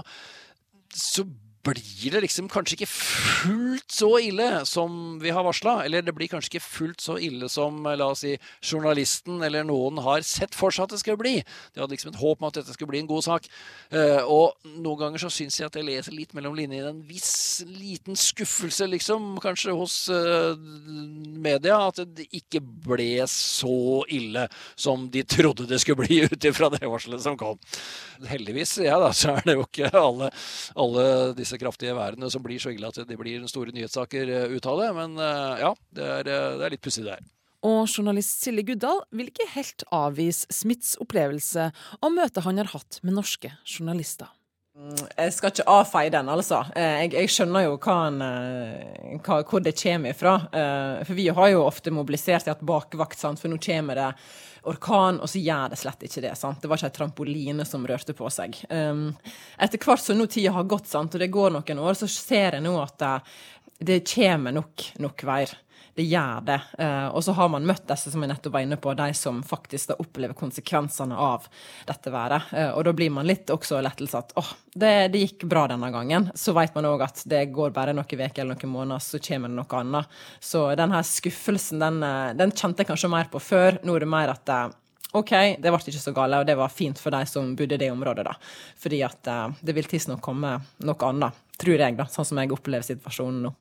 så 0.89 1.27
blir 1.68 2.14
det 2.14 2.22
liksom 2.24 2.48
kanskje 2.52 2.78
ikke 2.78 2.90
fullt 2.90 3.92
så 3.92 4.10
ille 4.24 4.48
som 4.68 5.18
vi 5.22 5.34
har 5.34 5.46
varsla. 5.48 5.82
Eller 5.86 6.06
det 6.06 6.14
blir 6.16 6.30
kanskje 6.32 6.56
ikke 6.56 6.66
fullt 6.66 7.04
så 7.04 7.18
ille 7.22 7.50
som 7.52 7.84
la 7.88 8.10
oss 8.12 8.24
si, 8.26 8.36
journalisten 8.64 9.44
eller 9.44 9.68
noen 9.68 10.00
har 10.06 10.24
sett 10.26 10.56
for 10.58 10.74
seg 10.74 10.88
at 10.88 10.96
det 10.96 11.02
skal 11.02 11.20
bli. 11.20 11.36
De 11.74 11.84
hadde 11.84 11.94
liksom 11.96 12.14
et 12.14 12.20
håp 12.22 12.42
om 12.42 12.50
at 12.50 12.60
dette 12.60 12.76
skulle 12.76 12.94
bli 12.94 13.02
en 13.04 13.10
god 13.10 13.26
sak. 13.28 13.50
Uh, 13.94 14.24
og 14.24 14.70
noen 14.78 15.02
ganger 15.02 15.26
så 15.26 15.32
syns 15.34 15.60
jeg 15.60 15.70
at 15.70 15.78
jeg 15.78 15.88
leser 15.88 16.16
litt 16.16 16.36
mellom 16.38 16.56
linjene 16.58 16.92
en 16.94 17.04
viss 17.08 17.64
liten 17.68 18.18
skuffelse, 18.18 18.88
liksom, 18.90 19.36
kanskje 19.44 19.76
hos 19.78 20.00
uh, 20.14 20.56
media. 21.38 21.80
At 21.90 22.02
det 22.18 22.30
ikke 22.36 22.62
ble 22.62 23.26
så 23.32 24.04
ille 24.14 24.48
som 24.76 25.08
de 25.12 25.24
trodde 25.28 25.68
det 25.70 25.82
skulle 25.84 26.08
bli 26.08 26.24
ut 26.28 26.50
ifra 26.50 26.72
det 26.74 26.86
varselet 26.86 27.24
som 27.24 27.38
kom. 27.40 27.60
Heldigvis, 28.28 28.78
ja 28.82 28.98
da, 29.02 29.12
så 29.14 29.36
er 29.38 29.46
det 29.46 29.58
jo 29.60 29.68
ikke 29.68 29.92
alle, 29.94 30.32
alle 30.80 31.06
disse 31.38 31.57
kraftige 31.62 31.96
værene 31.98 32.30
som 32.34 32.44
blir 32.46 32.62
så 32.62 32.74
ille 32.74 32.90
at 32.90 33.00
det 33.08 33.18
blir 33.20 33.46
store 33.50 33.74
nyhetssaker 33.76 34.32
ut 34.54 34.70
av 34.70 34.84
det. 34.84 34.92
Men 34.98 35.18
ja, 35.62 35.74
det 35.98 36.12
er, 36.20 36.30
det 36.30 36.68
er 36.68 36.76
litt 36.76 36.86
pussig 36.86 37.06
det 37.06 37.18
her. 37.18 37.26
Og 37.66 37.88
journalist 37.90 38.44
Silje 38.46 38.64
Guddal 38.68 39.02
vil 39.18 39.32
ikke 39.32 39.50
helt 39.56 39.84
avvise 39.94 40.46
Smiths 40.54 40.96
opplevelse 41.02 41.72
av 41.74 42.14
møtet 42.14 42.46
han 42.46 42.62
har 42.62 42.70
hatt 42.76 43.00
med 43.02 43.18
norske 43.18 43.52
journalister. 43.66 44.30
Jeg 44.78 45.34
skal 45.34 45.50
ikke 45.50 45.72
avfeie 45.74 46.12
den, 46.14 46.28
altså. 46.30 46.60
Jeg, 46.78 47.10
jeg 47.16 47.32
skjønner 47.34 47.64
jo 47.66 47.78
hva 47.82 47.96
en, 48.12 48.20
hva, 49.26 49.40
hvor 49.42 49.64
det 49.66 49.74
kommer 49.80 50.14
ifra. 50.14 50.36
For 51.02 51.18
vi 51.18 51.26
har 51.34 51.50
jo 51.50 51.64
ofte 51.66 51.94
mobilisert 51.94 52.46
til 52.46 52.54
at 52.54 52.62
bakvakt, 52.62 53.18
sant? 53.18 53.42
for 53.42 53.50
nå 53.50 53.58
kommer 53.64 53.98
det 53.98 54.12
orkan, 54.70 55.18
og 55.24 55.32
så 55.32 55.42
gjør 55.42 55.74
det 55.74 55.80
slett 55.82 56.06
ikke 56.06 56.24
det. 56.28 56.36
sant? 56.38 56.62
Det 56.62 56.70
var 56.70 56.78
ikke 56.78 56.92
ei 56.92 56.98
trampoline 57.00 57.66
som 57.66 57.88
rørte 57.90 58.14
på 58.18 58.30
seg. 58.34 58.60
Etter 58.70 59.82
hvert 59.82 60.04
som 60.04 60.20
nå 60.20 60.30
tida 60.30 60.54
har 60.54 60.70
gått, 60.70 60.90
sant? 60.92 61.16
og 61.16 61.26
det 61.26 61.34
går 61.34 61.56
noen 61.58 61.82
år, 61.82 61.98
så 61.98 62.10
ser 62.12 62.60
jeg 62.60 62.66
nå 62.68 62.76
at 62.84 63.02
det, 63.02 63.16
det 63.90 64.04
kommer 64.14 64.54
nok, 64.60 64.92
nok 65.02 65.26
veier 65.26 65.58
det 65.98 66.04
gjør 66.06 66.44
det. 66.46 66.60
Eh, 66.77 67.08
og 67.08 67.24
så 67.25 67.34
har 67.34 67.50
man 67.50 67.66
møtt 67.66 67.88
disse 67.89 68.12
som 68.13 68.22
jeg 68.22 68.30
nettopp 68.30 68.54
var 68.54 68.66
inne 68.68 68.77
på, 68.77 68.92
de 68.94 69.08
som 69.18 69.39
faktisk 69.46 69.89
da 69.89 69.96
opplever 69.98 70.38
konsekvensene 70.38 71.18
av 71.18 71.48
dette 71.88 72.13
været. 72.13 72.51
Eh, 72.54 72.70
og 72.70 72.86
da 72.86 72.94
blir 72.94 73.10
man 73.16 73.25
litt 73.25 73.50
også 73.50 73.80
lettelse 73.82 74.22
at 74.22 74.36
åh, 74.38 74.51
det, 74.77 74.92
det, 75.16 75.24
gikk 75.24 75.48
bra 75.50 75.66
denne 75.72 75.89
gangen. 75.94 76.30
Så 76.38 76.54
vet 76.54 76.77
man 76.77 76.86
òg 76.86 77.01
at 77.08 77.24
det 77.25 77.48
går 77.56 77.74
bare 77.74 77.98
noen 77.98 78.06
uker 78.06 78.44
eller 78.44 78.54
noen 78.54 78.74
måneder, 78.75 79.01
så 79.01 79.18
kommer 79.25 79.50
det 79.50 79.58
noe 79.58 79.82
annet. 79.82 80.22
Så 80.38 80.68
den 80.77 80.94
her 80.94 81.10
skuffelsen, 81.16 81.82
den, 81.82 82.00
eh, 82.06 82.36
den 82.38 82.54
kjente 82.54 82.86
jeg 82.86 82.94
kanskje 82.94 83.13
mer 83.18 83.34
på 83.34 83.42
før. 83.42 83.82
Nå 83.82 83.98
er 83.98 84.06
det 84.06 84.13
mer 84.13 84.38
at 84.38 84.56
OK, 85.18 85.34
det 85.58 85.72
ble 85.74 85.82
ikke 85.82 85.98
så 86.04 86.13
gale, 86.13 86.44
og 86.44 86.46
det 86.46 86.60
var 86.60 86.70
fint 86.70 87.01
for 87.01 87.16
de 87.16 87.25
som 87.25 87.56
bodde 87.58 87.74
i 87.74 87.82
det 87.82 87.89
området, 87.89 88.27
da. 88.27 88.38
Fordi 88.77 89.01
at 89.08 89.34
det 89.66 89.74
vil 89.74 89.88
tidsnok 89.89 90.22
komme 90.22 90.60
noe 90.86 91.10
annet, 91.10 91.46
tror 91.58 91.80
jeg, 91.80 91.98
da, 91.98 92.06
sånn 92.12 92.27
som 92.27 92.42
jeg 92.44 92.54
opplever 92.54 92.86
situasjonen 92.86 93.48
nå. 93.48 93.54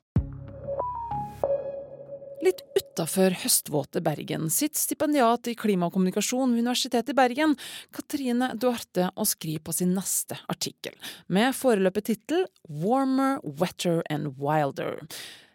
Utafor 2.97 3.35
høstvåte 3.43 4.01
Bergen 4.01 4.47
sitter 4.49 4.79
stipendiat 4.81 5.45
i 5.51 5.53
klima 5.53 5.85
og 5.85 5.93
kommunikasjon 5.93 6.55
ved 6.55 6.63
Universitetet 6.63 7.11
i 7.13 7.17
Bergen, 7.19 7.51
Katrine 7.93 8.47
Duarte, 8.57 9.11
og 9.13 9.27
skriver 9.29 9.61
på 9.67 9.75
sin 9.77 9.91
neste 9.93 10.33
artikkel, 10.49 10.95
med 11.29 11.53
foreløpig 11.53 12.07
tittel 12.07 12.47
Warmer, 12.65 13.37
Wetter 13.45 14.01
and 14.09 14.31
Wilder. 14.41 14.97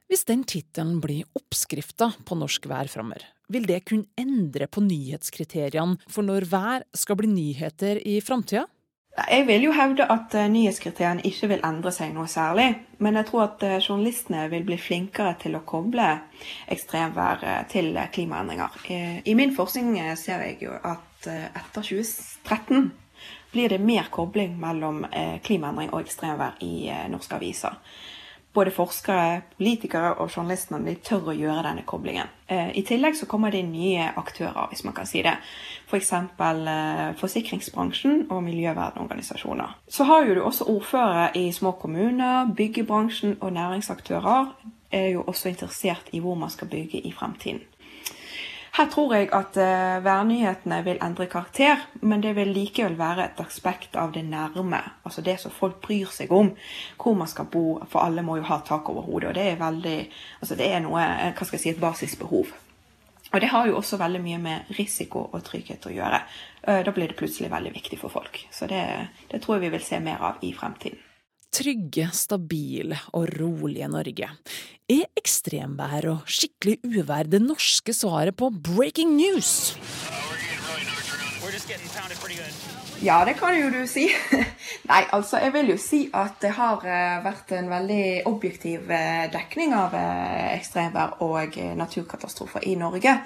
Hvis 0.06 0.22
den 0.30 0.44
tittelen 0.46 1.00
blir 1.02 1.26
oppskrifta 1.34 2.12
på 2.22 2.38
norsk 2.38 2.70
vær 2.70 2.86
framover, 2.92 3.26
vil 3.50 3.66
det 3.66 3.80
kunne 3.90 4.06
endre 4.14 4.70
på 4.70 4.84
nyhetskriteriene 4.86 5.98
for 6.06 6.22
når 6.22 6.46
vær 6.46 6.86
skal 6.94 7.18
bli 7.18 7.32
nyheter 7.32 7.98
i 8.06 8.20
framtida? 8.22 8.68
Jeg 9.12 9.44
vil 9.46 9.66
jo 9.66 9.72
hevde 9.76 10.06
at 10.08 10.34
uh, 10.34 10.46
nyhetskriteriene 10.48 11.24
ikke 11.28 11.50
vil 11.50 11.64
endre 11.68 11.90
seg 11.92 12.14
noe 12.14 12.30
særlig. 12.32 12.70
Men 13.04 13.18
jeg 13.20 13.28
tror 13.28 13.42
at 13.44 13.64
uh, 13.66 13.74
journalistene 13.76 14.46
vil 14.48 14.64
bli 14.64 14.78
flinkere 14.80 15.34
til 15.42 15.58
å 15.58 15.64
koble 15.68 16.06
ekstremvær 16.72 17.44
uh, 17.44 17.58
til 17.68 17.92
klimaendringer. 18.14 18.78
I 19.28 19.34
min 19.36 19.52
forskning 19.56 20.00
ser 20.16 20.46
jeg 20.46 20.62
jo 20.64 20.78
at 20.80 21.28
etter 21.28 21.84
2013 21.84 22.88
blir 23.52 23.68
det 23.68 23.78
mer 23.84 24.08
kobling 24.10 24.56
mellom 24.58 25.04
klimaendring 25.44 25.92
og 25.92 26.00
ekstremvær 26.02 26.56
i 26.64 26.88
norske 27.12 27.36
aviser 27.36 27.76
både 28.54 28.70
forskere, 28.70 29.42
politikere 29.56 30.14
og 30.20 30.30
journalistene 30.36 30.82
de 30.84 30.94
tør 31.04 31.30
å 31.32 31.36
gjøre 31.36 31.64
denne 31.66 31.84
koblingen. 31.88 32.28
Eh, 32.48 32.70
I 32.76 32.82
tillegg 32.84 33.16
så 33.16 33.26
kommer 33.30 33.52
det 33.52 33.62
nye 33.64 34.10
aktører, 34.16 34.68
hvis 34.70 34.84
man 34.84 34.94
kan 34.96 35.08
si 35.08 35.22
det. 35.24 35.34
F.eks. 35.88 36.12
For 36.36 36.68
eh, 36.74 37.06
forsikringsbransjen 37.20 38.26
og 38.30 38.42
miljøvernorganisasjoner. 38.44 39.78
Så 39.88 40.04
har 40.04 40.28
jo 40.28 40.36
du 40.36 40.42
også 40.44 40.68
ordførere 40.68 41.30
i 41.38 41.48
små 41.52 41.72
kommuner, 41.80 42.52
byggebransjen 42.56 43.38
og 43.40 43.52
næringsaktører 43.52 44.54
er 44.92 45.08
jo 45.14 45.24
også 45.26 45.48
interessert 45.48 46.12
i 46.12 46.20
hvor 46.20 46.34
man 46.36 46.50
skal 46.50 46.68
bygge 46.68 47.00
i 47.00 47.12
fremtiden. 47.12 47.62
Her 48.72 48.86
tror 48.88 49.10
jeg 49.12 49.26
at 49.36 49.56
uh, 49.60 49.98
værnyhetene 50.04 50.78
vil 50.86 51.00
endre 51.04 51.26
karakter, 51.28 51.82
men 52.00 52.22
det 52.24 52.30
vil 52.38 52.54
likevel 52.56 52.94
være 52.96 53.26
et 53.26 53.42
aspekt 53.44 53.98
av 54.00 54.14
det 54.14 54.22
nærme. 54.24 54.80
Altså 55.04 55.20
det 55.20 55.34
som 55.42 55.52
folk 55.52 55.82
bryr 55.84 56.08
seg 56.08 56.32
om. 56.32 56.54
Hvor 56.96 57.18
man 57.18 57.28
skal 57.28 57.50
bo. 57.52 57.82
For 57.92 58.00
alle 58.00 58.24
må 58.24 58.38
jo 58.40 58.48
ha 58.48 58.62
tak 58.64 58.88
over 58.88 59.04
hodet. 59.04 59.28
Og 59.28 59.36
det 59.36 59.46
er 59.50 59.60
veldig 59.60 59.98
Altså 60.40 60.56
det 60.56 60.70
er 60.72 60.80
noe 60.80 61.04
eh, 61.04 61.34
Hva 61.36 61.44
skal 61.44 61.58
jeg 61.58 61.66
si 61.66 61.74
et 61.74 61.84
basisbehov. 61.84 62.56
Og 63.32 63.40
det 63.40 63.52
har 63.52 63.68
jo 63.68 63.76
også 63.76 64.00
veldig 64.00 64.24
mye 64.24 64.40
med 64.40 64.74
risiko 64.78 65.28
og 65.28 65.44
trygghet 65.44 65.86
å 65.86 65.92
gjøre. 65.92 66.24
Uh, 66.64 66.80
da 66.80 66.96
blir 66.96 67.12
det 67.12 67.20
plutselig 67.20 67.52
veldig 67.52 67.76
viktig 67.76 68.00
for 68.00 68.08
folk. 68.08 68.46
Så 68.50 68.72
det, 68.72 68.84
det 69.28 69.44
tror 69.44 69.58
jeg 69.58 69.68
vi 69.68 69.76
vil 69.76 69.84
se 69.84 70.00
mer 70.00 70.30
av 70.32 70.40
i 70.40 70.56
fremtiden 70.56 71.11
trygge, 71.52 72.08
stabile 72.16 72.98
og 73.12 73.28
rolige 73.38 73.88
Norge. 73.92 74.28
Er 74.90 75.04
ekstremvær 75.18 76.08
og 76.10 76.30
skikkelig 76.30 76.78
uvær 76.84 77.28
det 77.30 77.42
norske 77.44 77.94
svaret 77.96 78.36
på 78.36 78.50
breaking 78.50 79.14
news? 79.16 79.74
Ja, 83.02 83.24
det 83.26 83.34
kan 83.34 83.56
jo 83.58 83.70
du 83.74 83.80
si. 83.90 84.04
Nei, 84.90 85.00
altså 85.10 85.40
jeg 85.42 85.52
vil 85.56 85.72
jo 85.72 85.78
si 85.80 86.04
at 86.14 86.36
det 86.42 86.52
har 86.54 86.84
eh, 86.86 87.16
vært 87.24 87.50
en 87.56 87.70
veldig 87.70 88.04
objektiv 88.30 88.90
eh, 88.94 89.26
dekning 89.32 89.74
av 89.74 89.96
eh, 89.98 90.52
ekstremvær 90.54 91.18
og 91.26 91.58
naturkatastrofer 91.78 92.68
i 92.70 92.76
Norge. 92.78 93.16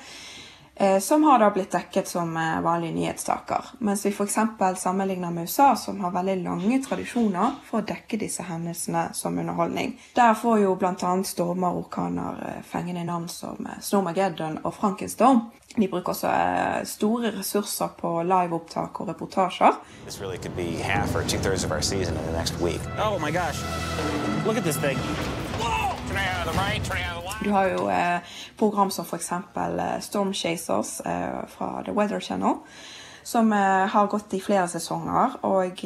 Eh, 0.79 0.99
som 0.99 1.25
har 1.25 1.39
da 1.39 1.51
blitt 1.51 1.71
dekket 1.71 2.09
som 2.09 2.37
eh, 2.37 2.61
vanlige 2.61 2.93
nyhetstaker. 2.93 3.65
Mens 3.79 4.07
vi 4.07 4.11
f.eks. 4.11 4.37
sammenligner 4.77 5.31
med 5.31 5.43
USA, 5.43 5.77
som 5.77 6.01
har 6.01 6.11
veldig 6.11 6.37
lange 6.37 6.83
tradisjoner 6.85 7.55
for 7.65 7.81
å 7.81 7.87
dekke 7.87 8.19
disse 8.21 8.45
hendelsene 8.45 9.07
som 9.17 9.39
underholdning. 9.39 9.95
Der 10.15 10.35
får 10.37 10.59
jo 10.61 10.75
bl.a. 10.77 11.15
stormer 11.25 11.73
og 11.73 11.87
orkaner 11.87 12.43
eh, 12.45 12.61
fengende 12.69 13.07
navn 13.09 13.29
som 13.33 13.69
Snowmageddon 13.81 14.59
og 14.65 14.75
Frankenstorm. 14.77 15.47
De 15.77 15.89
bruker 15.89 16.13
også 16.13 16.29
store 16.85 17.33
ressurser 17.39 17.97
på 17.97 18.13
liveopptak 18.29 19.01
og 19.01 19.09
reportasjer. 19.09 19.81
Really 20.21 20.39
oh 23.01 23.19
my 23.19 23.31
gosh. 23.31 23.65
Look 24.45 24.57
at 24.57 24.65
this 24.65 24.77
thing. 24.77 24.99
Du 27.45 27.51
har 27.51 27.69
jo 27.69 27.89
eh, 27.91 28.19
program 28.59 28.91
som 28.91 29.05
f.eks. 29.05 29.33
Eh, 29.33 30.01
Storm 30.01 30.33
Chasers 30.33 31.01
eh, 31.01 31.47
fra 31.49 31.83
The 31.85 31.93
Weather 31.93 32.21
Channel. 32.21 32.55
Som 33.23 33.53
har 33.53 34.07
gått 34.07 34.35
i 34.35 34.41
flere 34.41 34.69
sesonger 34.71 35.33
og 35.43 35.81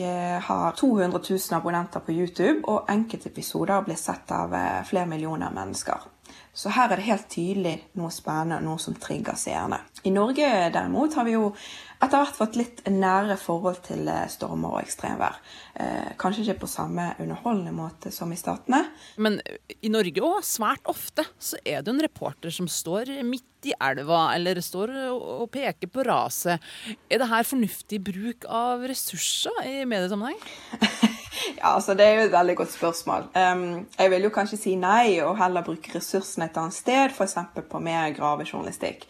har 0.44 0.74
200 0.76 1.20
000 1.30 1.38
abonnenter 1.56 2.02
på 2.04 2.12
YouTube. 2.12 2.60
Og 2.68 2.90
enkeltepisoder 2.92 3.80
blir 3.86 3.96
sett 3.96 4.28
av 4.36 4.52
flere 4.84 5.06
millioner 5.08 5.48
mennesker. 5.50 6.04
Så 6.52 6.72
her 6.74 6.90
er 6.90 6.98
det 6.98 7.06
helt 7.06 7.28
tydelig 7.30 7.76
noe 7.98 8.10
spennende, 8.14 8.58
og 8.58 8.66
noe 8.66 8.82
som 8.82 8.96
trigger 8.98 9.38
seerne. 9.38 9.78
I 10.02 10.10
Norge 10.10 10.48
derimot 10.74 11.14
har 11.18 11.26
vi 11.28 11.36
jo 11.36 11.52
etter 12.00 12.16
hvert 12.16 12.38
fått 12.38 12.56
litt 12.56 12.80
nære 12.88 13.36
forhold 13.38 13.82
til 13.84 14.08
eh, 14.08 14.24
stormer 14.32 14.78
og 14.78 14.80
ekstremvær. 14.80 15.36
Eh, 15.80 16.10
kanskje 16.20 16.46
ikke 16.46 16.62
på 16.64 16.70
samme 16.72 17.10
underholdende 17.20 17.74
måte 17.76 18.12
som 18.14 18.32
i 18.32 18.38
Statene. 18.40 18.82
Men 19.20 19.38
i 19.78 19.92
Norge 19.92 20.24
òg, 20.24 20.40
svært 20.46 20.90
ofte, 20.90 21.26
så 21.38 21.60
er 21.62 21.84
det 21.84 21.92
en 21.92 22.02
reporter 22.02 22.54
som 22.54 22.68
står 22.70 23.12
midt 23.28 23.68
i 23.68 23.76
elva, 23.76 24.30
eller 24.34 24.62
står 24.64 24.94
og 25.12 25.46
peker 25.52 25.92
på 25.92 26.06
raset. 26.08 26.64
Er 27.12 27.20
det 27.20 27.30
her 27.30 27.46
fornuftig 27.46 28.00
bruk 28.08 28.48
av 28.48 28.88
ressurser 28.88 29.62
i 29.68 29.84
mediesammenheng? 29.84 30.40
Ja, 31.56 31.74
altså 31.74 31.94
Det 31.94 32.06
er 32.06 32.14
jo 32.18 32.26
et 32.28 32.32
veldig 32.32 32.56
godt 32.56 32.72
spørsmål. 32.72 33.28
Um, 33.34 33.86
jeg 33.98 34.10
vil 34.10 34.26
jo 34.26 34.32
kanskje 34.34 34.58
si 34.60 34.76
nei, 34.76 35.20
og 35.24 35.38
heller 35.40 35.64
bruke 35.66 35.94
ressursene 35.94 36.48
et 36.50 36.56
annet 36.60 36.76
sted, 36.76 37.14
f.eks. 37.14 37.36
på 37.70 37.82
mer 37.82 38.12
gravejournalistikk. 38.16 39.06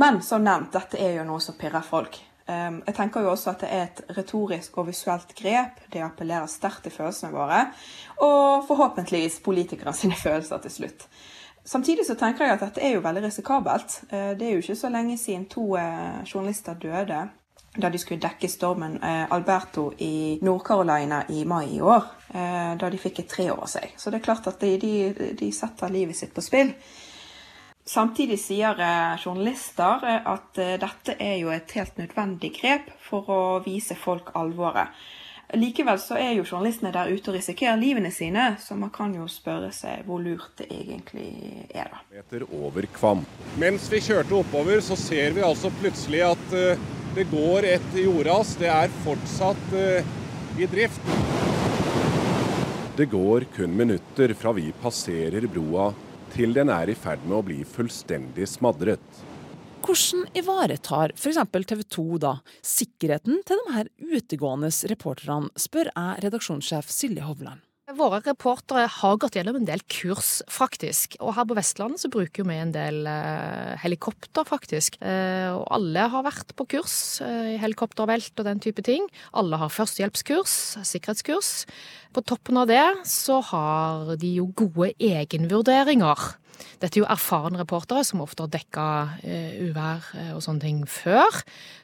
Men 0.00 0.20
som 0.26 0.44
nevnt, 0.44 0.72
dette 0.74 0.98
er 0.98 1.18
jo 1.18 1.26
noe 1.28 1.42
som 1.42 1.56
pirrer 1.58 1.84
folk. 1.86 2.18
Um, 2.44 2.82
jeg 2.86 2.96
tenker 2.98 3.24
jo 3.24 3.30
også 3.32 3.54
at 3.54 3.62
det 3.64 3.70
er 3.72 3.86
et 3.86 4.02
retorisk 4.18 4.76
og 4.78 4.90
visuelt 4.90 5.30
grep. 5.38 5.80
Det 5.92 6.02
appellerer 6.04 6.50
sterkt 6.50 6.84
til 6.84 6.92
følelsene 6.92 7.32
våre, 7.32 7.62
og 8.24 8.66
forhåpentligvis 8.68 9.40
politikere 9.44 9.94
sine 9.96 10.18
følelser 10.24 10.60
til 10.66 10.76
slutt. 10.80 11.08
Samtidig 11.64 12.04
så 12.04 12.18
tenker 12.20 12.44
jeg 12.44 12.58
at 12.58 12.66
dette 12.66 12.82
er 12.84 12.98
jo 12.98 13.06
veldig 13.06 13.24
risikabelt. 13.24 14.02
Uh, 14.10 14.34
det 14.36 14.48
er 14.48 14.58
jo 14.58 14.66
ikke 14.66 14.82
så 14.82 14.92
lenge 14.92 15.16
siden 15.18 15.48
to 15.48 15.70
uh, 15.78 16.20
journalister 16.28 16.76
døde 16.76 17.24
da 17.74 17.90
de 17.90 17.98
skulle 17.98 18.22
dekke 18.22 18.48
stormen 18.48 18.98
eh, 19.02 19.24
Alberto 19.34 19.88
i 19.98 20.38
Nord-Carolina 20.42 21.24
i 21.28 21.44
mai 21.44 21.76
i 21.76 21.80
år. 21.82 22.06
Eh, 22.28 22.76
da 22.78 22.90
de 22.90 23.00
fikk 23.00 23.24
et 23.24 23.30
tre 23.30 23.48
over 23.50 23.70
seg. 23.70 23.96
Så 23.98 24.10
det 24.10 24.20
er 24.20 24.26
klart 24.28 24.46
at 24.50 24.62
de, 24.62 24.76
de, 24.78 25.34
de 25.38 25.50
setter 25.52 25.90
livet 25.90 26.16
sitt 26.16 26.34
på 26.34 26.44
spill. 26.44 26.70
Samtidig 27.84 28.38
sier 28.40 28.78
eh, 28.80 29.18
journalister 29.18 30.06
at 30.22 30.62
dette 30.84 31.18
er 31.18 31.36
jo 31.42 31.50
et 31.52 31.74
helt 31.76 31.98
nødvendig 31.98 32.54
grep 32.60 32.94
for 33.02 33.28
å 33.28 33.42
vise 33.66 33.98
folk 33.98 34.30
alvoret. 34.38 34.94
Likevel 35.54 36.00
så 36.02 36.16
er 36.18 36.32
jo 36.38 36.44
journalistene 36.44 36.90
der 36.94 37.12
ute 37.14 37.30
og 37.30 37.36
risikerer 37.38 37.78
livene 37.78 38.10
sine, 38.14 38.54
så 38.62 38.76
man 38.78 38.90
kan 38.94 39.14
jo 39.14 39.28
spørre 39.30 39.70
seg 39.74 40.02
hvor 40.08 40.22
lurt 40.22 40.50
det 40.58 40.66
egentlig 40.72 41.30
er, 41.70 41.92
da. 41.92 42.42
Over 42.54 42.86
Kvam. 42.94 43.22
Mens 43.60 43.86
vi 43.92 44.02
kjørte 44.02 44.34
oppover, 44.40 44.82
så 44.82 44.98
ser 44.98 45.36
vi 45.36 45.44
altså 45.46 45.70
plutselig 45.80 46.24
at 46.26 46.54
det 47.14 47.28
går 47.30 47.68
et 47.68 47.92
jordras. 47.94 48.56
Det 48.58 48.70
er 48.70 48.90
fortsatt 49.04 49.74
uh, 49.76 50.14
i 50.58 50.66
drift. 50.70 51.12
Det 52.96 53.06
går 53.10 53.46
kun 53.54 53.76
minutter 53.76 54.34
fra 54.38 54.54
vi 54.54 54.72
passerer 54.82 55.46
broa 55.50 55.92
til 56.34 56.54
den 56.54 56.70
er 56.74 56.90
i 56.90 56.96
ferd 56.98 57.22
med 57.26 57.36
å 57.38 57.44
bli 57.46 57.60
fullstendig 57.66 58.46
smadret. 58.50 59.22
Hvordan 59.84 60.24
ivaretar 60.32 61.12
f.eks. 61.12 61.42
TV 61.68 61.82
2 61.92 62.04
da 62.22 62.30
sikkerheten 62.64 63.42
til 63.44 63.60
de 63.60 63.74
her 63.74 63.90
utegående 64.16 64.70
reporterne, 64.88 65.52
spør 65.60 65.90
jeg 65.90 66.24
redaksjonssjef 66.24 66.88
Silje 66.88 67.26
Hovland. 67.26 67.60
Våre 67.92 68.22
reportere 68.24 68.86
har 68.88 69.18
gått 69.20 69.34
gjennom 69.36 69.58
en 69.58 69.66
del 69.68 69.82
kurs, 69.92 70.38
faktisk. 70.48 71.18
Og 71.20 71.34
her 71.36 71.44
på 71.44 71.56
Vestlandet 71.58 72.00
så 72.00 72.08
bruker 72.08 72.46
vi 72.48 72.56
en 72.56 72.72
del 72.72 73.04
eh, 73.04 73.74
helikopter, 73.82 74.46
faktisk. 74.48 74.96
Eh, 75.04 75.50
og 75.52 75.66
alle 75.76 76.06
har 76.14 76.24
vært 76.24 76.54
på 76.56 76.64
kurs 76.72 76.94
eh, 77.20 77.52
i 77.52 77.58
helikoptervelt 77.60 78.40
og 78.40 78.48
den 78.48 78.62
type 78.64 78.80
ting. 78.88 79.04
Alle 79.36 79.60
har 79.60 79.74
førstehjelpskurs, 79.74 80.54
sikkerhetskurs. 80.80 81.52
På 82.16 82.24
toppen 82.24 82.62
av 82.62 82.72
det 82.72 82.86
så 83.10 83.42
har 83.52 84.16
de 84.16 84.32
jo 84.38 84.48
gode 84.56 84.94
egenvurderinger. 84.96 86.24
Dette 86.82 86.98
er 86.98 87.02
jo 87.02 87.08
erfarne 87.10 87.60
reportere 87.60 88.04
som 88.06 88.22
ofte 88.24 88.44
har 88.44 88.52
dekka 88.52 88.86
uh, 89.22 89.54
uvær 89.64 90.08
uh, 90.14 90.32
og 90.36 90.42
sånne 90.44 90.64
ting 90.64 90.82
før. 90.90 91.40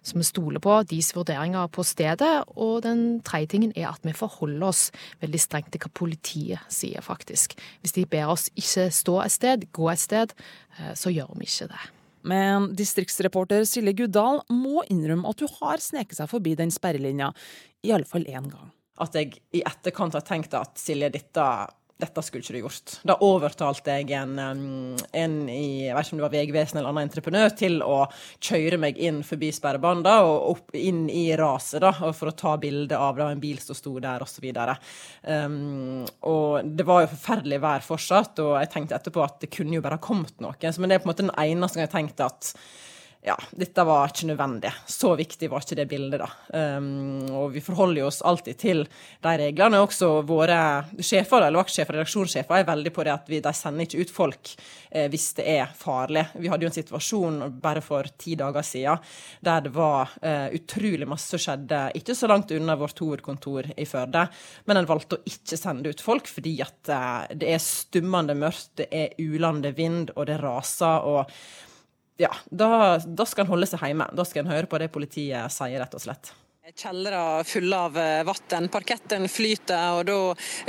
Så 0.07 0.19
vi 0.19 0.27
stoler 0.27 0.63
på 0.63 0.81
deres 0.91 1.13
vurderinger 1.17 1.71
på 1.73 1.85
stedet. 1.87 2.33
Og 2.57 2.83
den 2.87 3.21
tredje 3.27 3.53
tingen 3.55 3.73
er 3.77 3.91
at 3.93 4.05
vi 4.07 4.17
forholder 4.17 4.69
oss 4.71 4.89
veldig 5.23 5.41
strengt 5.43 5.73
til 5.75 5.83
hva 5.85 5.93
politiet 6.03 6.73
sier, 6.73 7.05
faktisk. 7.05 7.57
Hvis 7.83 7.97
de 7.97 8.07
ber 8.11 8.33
oss 8.33 8.49
ikke 8.59 8.89
stå 8.95 9.21
et 9.25 9.37
sted, 9.37 9.71
gå 9.77 9.89
et 9.93 10.03
sted, 10.03 10.37
uh, 10.81 10.93
så 10.99 11.15
gjør 11.15 11.33
vi 11.39 11.49
ikke 11.49 11.71
det. 11.73 11.87
Men 12.27 12.71
distriktsreporter 12.77 13.65
Silje 13.69 13.95
Guddal 14.03 14.43
må 14.53 14.85
innrømme 14.93 15.31
at 15.31 15.41
du 15.41 15.49
har 15.61 15.81
sneket 15.81 16.19
seg 16.19 16.29
forbi 16.29 16.53
den 16.59 16.73
sperrelinja, 16.75 17.31
i 17.81 17.95
alle 17.97 18.09
fall 18.09 18.27
én 18.29 18.51
gang. 18.51 18.73
At 19.01 19.17
jeg 19.17 19.39
i 19.57 19.63
etterkant 19.65 20.17
har 20.19 20.25
tenkt 20.27 20.53
at 20.57 20.77
Silje, 20.81 21.09
dette 21.15 21.45
dette 22.01 22.23
skulle 22.25 22.45
ikke 22.45 22.57
du 22.57 22.65
gjort. 22.65 22.95
Da 23.07 23.17
overtalte 23.25 23.97
jeg 23.99 24.11
en, 24.17 24.39
en 24.41 25.37
i 25.51 25.87
jeg 25.87 25.97
vet 25.97 26.07
ikke 26.07 26.17
om 26.17 26.21
det 26.21 26.27
var 26.27 26.35
Vegvesenet 26.35 26.81
eller 26.81 26.93
annen 26.93 27.09
entreprenør 27.09 27.55
til 27.59 27.79
å 27.85 27.99
kjøre 28.43 28.81
meg 28.81 28.99
inn 29.01 29.23
forbi 29.27 29.51
sperrebanda 29.55 30.17
og 30.27 30.51
opp 30.55 30.77
inn 30.79 31.07
i 31.13 31.29
raset 31.39 31.83
da, 31.85 31.93
for 31.95 32.31
å 32.31 32.37
ta 32.37 32.57
bilde 32.61 32.99
av 32.99 33.19
det, 33.19 33.29
en 33.31 33.43
bil 33.43 33.61
som 33.63 33.79
sto 33.79 33.97
der, 34.03 34.25
osv. 34.25 34.47
Um, 35.23 36.05
og 36.29 36.71
det 36.77 36.87
var 36.89 37.05
jo 37.05 37.13
forferdelig 37.15 37.63
vær 37.63 37.87
fortsatt, 37.87 38.43
og 38.45 38.55
jeg 38.61 38.73
tenkte 38.75 38.99
etterpå 38.99 39.25
at 39.25 39.41
det 39.45 39.53
kunne 39.55 39.77
jo 39.77 39.85
bare 39.85 40.01
ha 40.01 40.05
kommet 40.05 40.37
noen. 40.43 40.79
Men 40.81 40.91
det 40.91 40.99
er 40.99 41.03
på 41.03 41.09
en 41.09 41.15
måte 41.15 41.27
den 41.27 41.37
eneste 41.39 41.79
gang 41.79 41.89
jeg 41.89 41.97
tenkte 41.97 42.31
at 42.31 42.55
ja, 43.23 43.35
dette 43.53 43.85
var 43.85 44.09
ikke 44.09 44.31
nødvendig. 44.31 44.71
Så 44.89 45.11
viktig 45.19 45.51
var 45.53 45.61
ikke 45.61 45.77
det 45.77 45.85
bildet, 45.91 46.23
da. 46.23 46.29
Um, 46.79 47.27
og 47.37 47.51
vi 47.53 47.61
forholder 47.61 48.07
oss 48.09 48.23
alltid 48.25 48.57
til 48.63 48.81
de 49.21 49.35
reglene. 49.43 49.83
Også 49.85 50.09
våre 50.25 50.57
sjefer, 50.97 51.45
eller 51.45 51.61
vaktsjefer, 51.61 51.99
redaksjonssjefer, 51.99 52.63
er 52.63 52.71
veldig 52.71 52.95
på 52.97 53.05
det 53.05 53.13
at 53.13 53.29
vi, 53.29 53.43
de 53.45 53.53
sender 53.57 53.85
ikke 53.85 54.07
ut 54.07 54.15
folk 54.17 54.55
eh, 54.57 55.11
hvis 55.13 55.29
det 55.37 55.49
er 55.53 55.77
farlig. 55.77 56.25
Vi 56.41 56.49
hadde 56.49 56.65
jo 56.65 56.73
en 56.73 56.79
situasjon 56.79 57.39
bare 57.61 57.85
for 57.85 58.09
ti 58.17 58.39
dager 58.41 58.65
siden 58.65 59.05
der 59.45 59.67
det 59.69 59.77
var 59.77 60.17
eh, 60.25 60.49
utrolig 60.57 61.09
masse 61.09 61.29
som 61.29 61.45
skjedde, 61.45 61.85
ikke 62.01 62.17
så 62.17 62.29
langt 62.31 62.57
unna 62.57 62.77
vårt 62.81 63.05
hovedkontor 63.05 63.73
i 63.77 63.85
Førde, 63.89 64.27
men 64.65 64.81
en 64.81 64.89
valgte 64.89 65.19
å 65.19 65.27
ikke 65.29 65.61
sende 65.61 65.93
ut 65.93 66.01
folk 66.05 66.29
fordi 66.31 66.57
at 66.65 66.89
eh, 66.89 67.35
det 67.37 67.53
er 67.53 67.65
stummende 67.65 68.37
mørkt, 68.39 68.79
det 68.81 68.89
er 68.89 69.19
ulande 69.21 69.77
vind, 69.77 70.15
og 70.17 70.31
det 70.31 70.41
raser. 70.41 71.05
og 71.05 71.69
ja, 72.21 72.31
da, 72.51 72.99
da 73.01 73.27
skal 73.29 73.47
en 73.47 73.55
holde 73.55 73.69
seg 73.71 73.83
hjemme. 73.87 74.11
Da 74.17 74.27
skal 74.29 74.45
en 74.45 74.53
høre 74.53 74.69
på 74.69 74.81
det 74.83 74.91
politiet 74.93 75.53
sier, 75.55 75.81
rett 75.81 75.97
og 75.97 76.05
slett. 76.05 76.33
Kjellere 76.71 77.43
fulle 77.43 77.75
av 77.75 77.97
eh, 77.99 78.21
vann, 78.23 78.69
parketten 78.71 79.25
flyter. 79.29 79.97
og 79.97 80.05
da, 80.07 80.19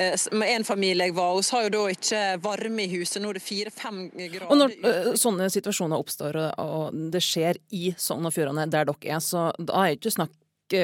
eh, 0.02 0.16
en 0.56 0.66
familie 0.66 1.06
jeg 1.10 1.14
var 1.14 1.36
hos, 1.36 1.52
har 1.54 1.68
jo 1.68 1.74
da 1.76 1.82
ikke 1.94 2.22
varme 2.42 2.88
i 2.88 2.92
huset. 2.96 3.20
Nå 3.22 3.30
er 3.30 3.38
det 3.38 3.44
fire-fem 3.46 4.00
grader. 4.16 4.48
Og 4.48 4.58
Når 4.58 4.78
uh, 4.82 5.10
sånne 5.20 5.50
situasjoner 5.54 6.02
oppstår, 6.02 6.40
og 6.64 6.98
det 7.14 7.22
skjer 7.22 7.60
i 7.78 7.92
Sogn 8.00 8.26
og 8.26 8.34
Fjordane 8.34 8.66
der 8.72 8.88
dere 8.90 9.12
er, 9.14 9.22
så 9.22 9.52
da 9.60 9.84
er 9.84 9.92
det 9.92 10.00
ikke 10.00 10.16
snakk 10.18 10.38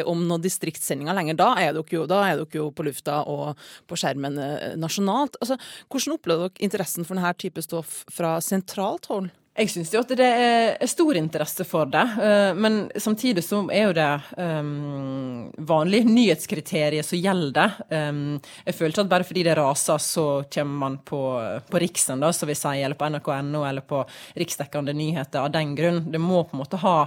om 0.03 0.25
noen 0.27 0.43
distriktssendinger 0.43 1.15
lenger. 1.15 1.39
Da 1.39 1.49
er, 1.63 1.71
dere 1.73 1.95
jo, 1.95 2.03
da 2.11 2.19
er 2.27 2.41
dere 2.43 2.59
jo 2.59 2.67
på 2.75 2.85
lufta 2.85 3.21
og 3.31 3.55
på 3.87 3.97
skjermen 3.97 4.35
nasjonalt. 4.77 5.39
Altså, 5.39 5.55
hvordan 5.87 6.19
opplever 6.19 6.51
dere 6.51 6.67
interessen 6.67 7.07
for 7.07 7.17
denne 7.17 7.33
type 7.39 7.63
stoff 7.63 8.01
fra 8.11 8.35
sentralt 8.43 9.07
hold? 9.09 9.31
Jeg 9.57 9.71
syns 9.73 9.89
jo 9.89 10.03
at 10.03 10.11
det 10.13 10.25
er 10.27 10.89
stor 10.89 11.17
interesse 11.17 11.65
for 11.65 11.89
det, 11.89 12.03
eh, 12.21 12.51
men 12.53 12.75
samtidig 12.93 13.41
så 13.41 13.63
er 13.73 13.87
jo 13.87 13.95
det 13.97 14.09
um, 14.37 15.47
vanlige 15.65 16.05
nyhetskriterier 16.05 17.01
som 17.01 17.17
gjelder. 17.17 17.73
Um, 17.89 18.37
jeg 18.67 18.77
føler 18.77 19.01
at 19.01 19.09
bare 19.09 19.25
fordi 19.25 19.47
det 19.47 19.55
raser, 19.57 19.97
så 19.97 20.27
kommer 20.53 20.83
man 20.83 20.99
på, 21.01 21.21
på 21.71 21.81
Riksen, 21.81 22.21
da, 22.21 22.29
som 22.37 22.51
vi 22.51 22.57
sier, 22.59 22.83
eller 22.85 22.99
på 22.99 23.09
nrk.no 23.09 23.63
eller 23.65 23.81
på 23.81 24.03
riksdekkende 24.37 24.93
nyheter 24.93 25.47
av 25.47 25.49
den 25.57 25.73
grunn. 25.79 26.03
Det 26.13 26.21
må 26.21 26.43
på 26.45 26.53
en 26.53 26.61
måte 26.61 26.81
ha 26.83 26.99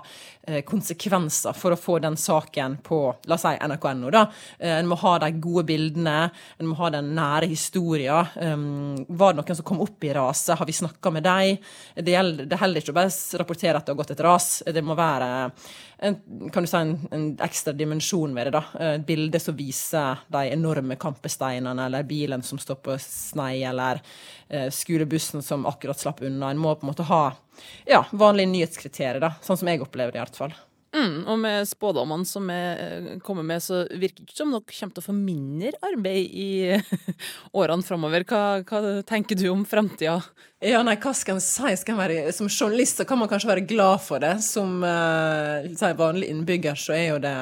konsekvenser 0.67 1.55
for 1.55 1.77
å 1.77 1.79
få 1.79 1.99
den 2.03 2.17
saken 2.19 2.79
på 2.83 2.99
la 3.31 3.37
oss 3.37 3.45
si 3.45 3.53
nrk.no. 3.63 4.11
da. 4.11 4.25
En 4.81 4.89
må 4.91 4.99
ha 4.99 5.13
de 5.23 5.29
gode 5.39 5.69
bildene, 5.69 6.17
en 6.59 6.67
må 6.67 6.75
ha 6.81 6.91
den 6.97 7.13
nære 7.15 7.47
historien. 7.53 8.27
Um, 8.41 9.05
var 9.07 9.37
det 9.37 9.45
noen 9.45 9.61
som 9.61 9.71
kom 9.71 9.85
opp 9.85 10.03
i 10.03 10.11
raset? 10.17 10.57
Har 10.59 10.67
vi 10.67 10.75
snakka 10.75 11.15
med 11.15 11.29
dem? 11.29 11.61
Det 11.95 12.17
gjelder 12.17 12.40
det 12.47 12.59
holder 12.61 12.83
ikke 12.83 12.95
å 12.95 12.97
bare 12.97 13.41
rapportere 13.41 13.81
at 13.81 13.87
det 13.87 13.93
har 13.93 13.99
gått 13.99 14.13
et 14.15 14.23
ras. 14.25 14.49
Det 14.67 14.83
må 14.85 14.97
være 14.99 15.29
en, 16.07 16.17
kan 16.53 16.65
du 16.65 16.71
si, 16.71 16.79
en, 16.79 16.95
en 17.13 17.27
ekstra 17.45 17.75
dimensjon 17.77 18.35
ved 18.37 18.49
det. 18.49 18.55
da. 18.57 18.63
Et 18.95 19.07
bilde 19.07 19.41
som 19.43 19.57
viser 19.59 20.23
de 20.33 20.45
enorme 20.55 20.97
kampesteinene, 21.01 21.87
eller 21.87 22.09
bilen 22.09 22.45
som 22.47 22.61
står 22.61 22.81
på 22.87 22.97
snei, 23.03 23.63
eller 23.69 24.01
uh, 24.01 24.69
skolebussen 24.73 25.45
som 25.45 25.69
akkurat 25.69 26.01
slapp 26.01 26.25
unna. 26.25 26.51
En 26.51 26.63
må 26.63 26.75
på 26.75 26.87
en 26.87 26.93
måte 26.93 27.09
ha 27.11 27.23
ja, 27.89 28.05
vanlige 28.13 28.53
nyhetskriterier, 28.55 29.21
da, 29.23 29.35
sånn 29.45 29.61
som 29.61 29.71
jeg 29.71 29.85
opplever 29.85 30.15
det 30.15 30.23
i 30.23 30.25
hvert 30.25 30.45
fall. 30.45 30.57
Mm, 30.91 31.21
og 31.31 31.37
med 31.39 31.69
spådommene 31.71 32.27
som 32.27 32.49
er 32.51 32.81
eh, 32.83 33.11
kommer 33.23 33.45
med, 33.47 33.63
så 33.63 33.85
virker 33.87 34.25
det 34.25 34.27
ikke 34.27 34.39
som 34.41 34.51
dere 34.51 34.65
kommer 34.67 34.97
til 34.97 35.03
å 35.05 35.07
få 35.07 35.15
mindre 35.15 35.71
arbeid 35.87 36.33
i 36.35 36.49
årene 37.61 37.87
framover. 37.87 38.27
Hva, 38.27 38.41
hva, 38.67 38.97
tenker 39.07 39.39
du 39.39 39.47
om 39.53 39.63
framtida? 39.69 40.19
Ja, 40.61 40.83
nei, 40.85 40.97
hva 41.01 41.15
skal 41.15 41.39
en 41.39 41.45
si? 41.45 41.71
Skal 41.79 42.01
være, 42.01 42.35
som 42.35 42.51
journalist 42.51 42.99
så 42.99 43.07
kan 43.07 43.23
man 43.23 43.31
kanskje 43.31 43.53
være 43.53 43.69
glad 43.71 44.03
for 44.03 44.23
det. 44.23 44.35
Som 44.45 44.83
uh, 44.83 45.95
vanlig 45.97 46.33
innbygger 46.35 46.77
så 46.77 46.99
er 46.99 47.07
jo 47.13 47.23
det 47.23 47.37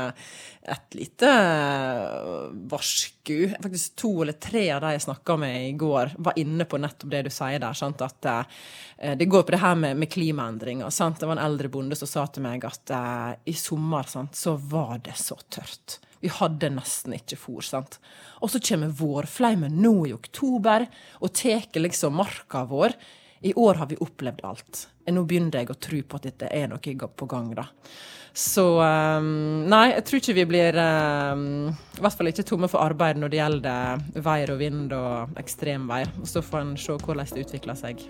et 0.71 0.97
lite 0.99 1.29
eh, 1.29 2.49
varsku. 2.71 3.37
Faktisk 3.63 3.97
to 3.97 4.11
eller 4.23 4.37
tre 4.41 4.67
av 4.75 4.83
de 4.85 4.95
jeg 4.95 5.05
snakka 5.07 5.37
med 5.41 5.69
i 5.69 5.73
går, 5.79 6.15
var 6.19 6.39
inne 6.41 6.67
på 6.69 6.81
nettopp 6.81 7.13
det 7.13 7.23
du 7.29 7.31
sier 7.35 7.63
der. 7.63 7.77
Sant? 7.79 8.03
At 8.05 8.29
uh, 8.29 9.15
det 9.19 9.31
går 9.31 9.47
på 9.47 9.55
det 9.55 9.63
her 9.63 9.79
med, 9.79 9.97
med 10.01 10.13
klimaendringer. 10.13 10.91
Sant? 10.95 11.21
Det 11.21 11.29
var 11.29 11.39
en 11.39 11.47
eldre 11.47 11.71
bonde 11.73 11.99
som 11.99 12.11
sa 12.11 12.27
til 12.33 12.45
meg 12.47 12.67
at 12.69 12.95
uh, 12.95 13.33
i 13.49 13.57
sommer 13.57 14.09
sant, 14.11 14.37
så 14.37 14.57
var 14.59 15.01
det 15.05 15.17
så 15.21 15.39
tørt. 15.49 15.99
Vi 16.21 16.31
hadde 16.35 16.73
nesten 16.75 17.15
ikke 17.15 17.39
fôr. 17.39 17.63
sant? 17.63 18.01
Og 18.43 18.51
så 18.51 18.61
kommer 18.63 18.95
vårflaumen 18.95 19.79
nå 19.83 19.95
i 20.09 20.17
oktober 20.17 20.89
og 21.21 21.33
tar 21.37 21.79
liksom 21.79 22.19
marka 22.19 22.65
vår. 22.69 22.97
I 23.41 23.55
år 23.55 23.75
har 23.75 23.87
vi 23.87 23.99
opplevd 24.03 24.45
alt. 24.45 24.85
Nå 25.09 25.25
begynner 25.25 25.61
jeg 25.61 25.71
å 25.71 25.79
tro 25.79 26.01
på 26.03 26.19
at 26.19 26.31
dette 26.31 26.49
er 26.53 26.71
noe 26.71 27.09
på 27.09 27.27
gang. 27.31 27.53
da. 27.55 27.69
Så 28.39 28.65
um, 28.79 29.65
nei, 29.67 29.89
jeg 29.95 30.05
tror 30.07 30.21
ikke 30.21 30.37
vi 30.37 30.47
blir 30.47 30.77
um, 30.79 31.71
I 31.73 32.03
hvert 32.05 32.19
fall 32.19 32.31
ikke 32.31 32.45
tomme 32.47 32.69
for 32.71 32.85
arbeid 32.85 33.19
når 33.19 33.33
det 33.33 33.41
gjelder 33.41 34.05
vær 34.23 34.53
og 34.55 34.61
vind 34.61 34.95
og 34.95 35.41
ekstremvær. 35.41 36.13
Så 36.29 36.45
får 36.45 36.65
en 36.65 36.77
se 36.79 36.99
hvordan 36.99 37.35
det 37.35 37.47
utvikler 37.47 37.79
seg. 37.79 38.05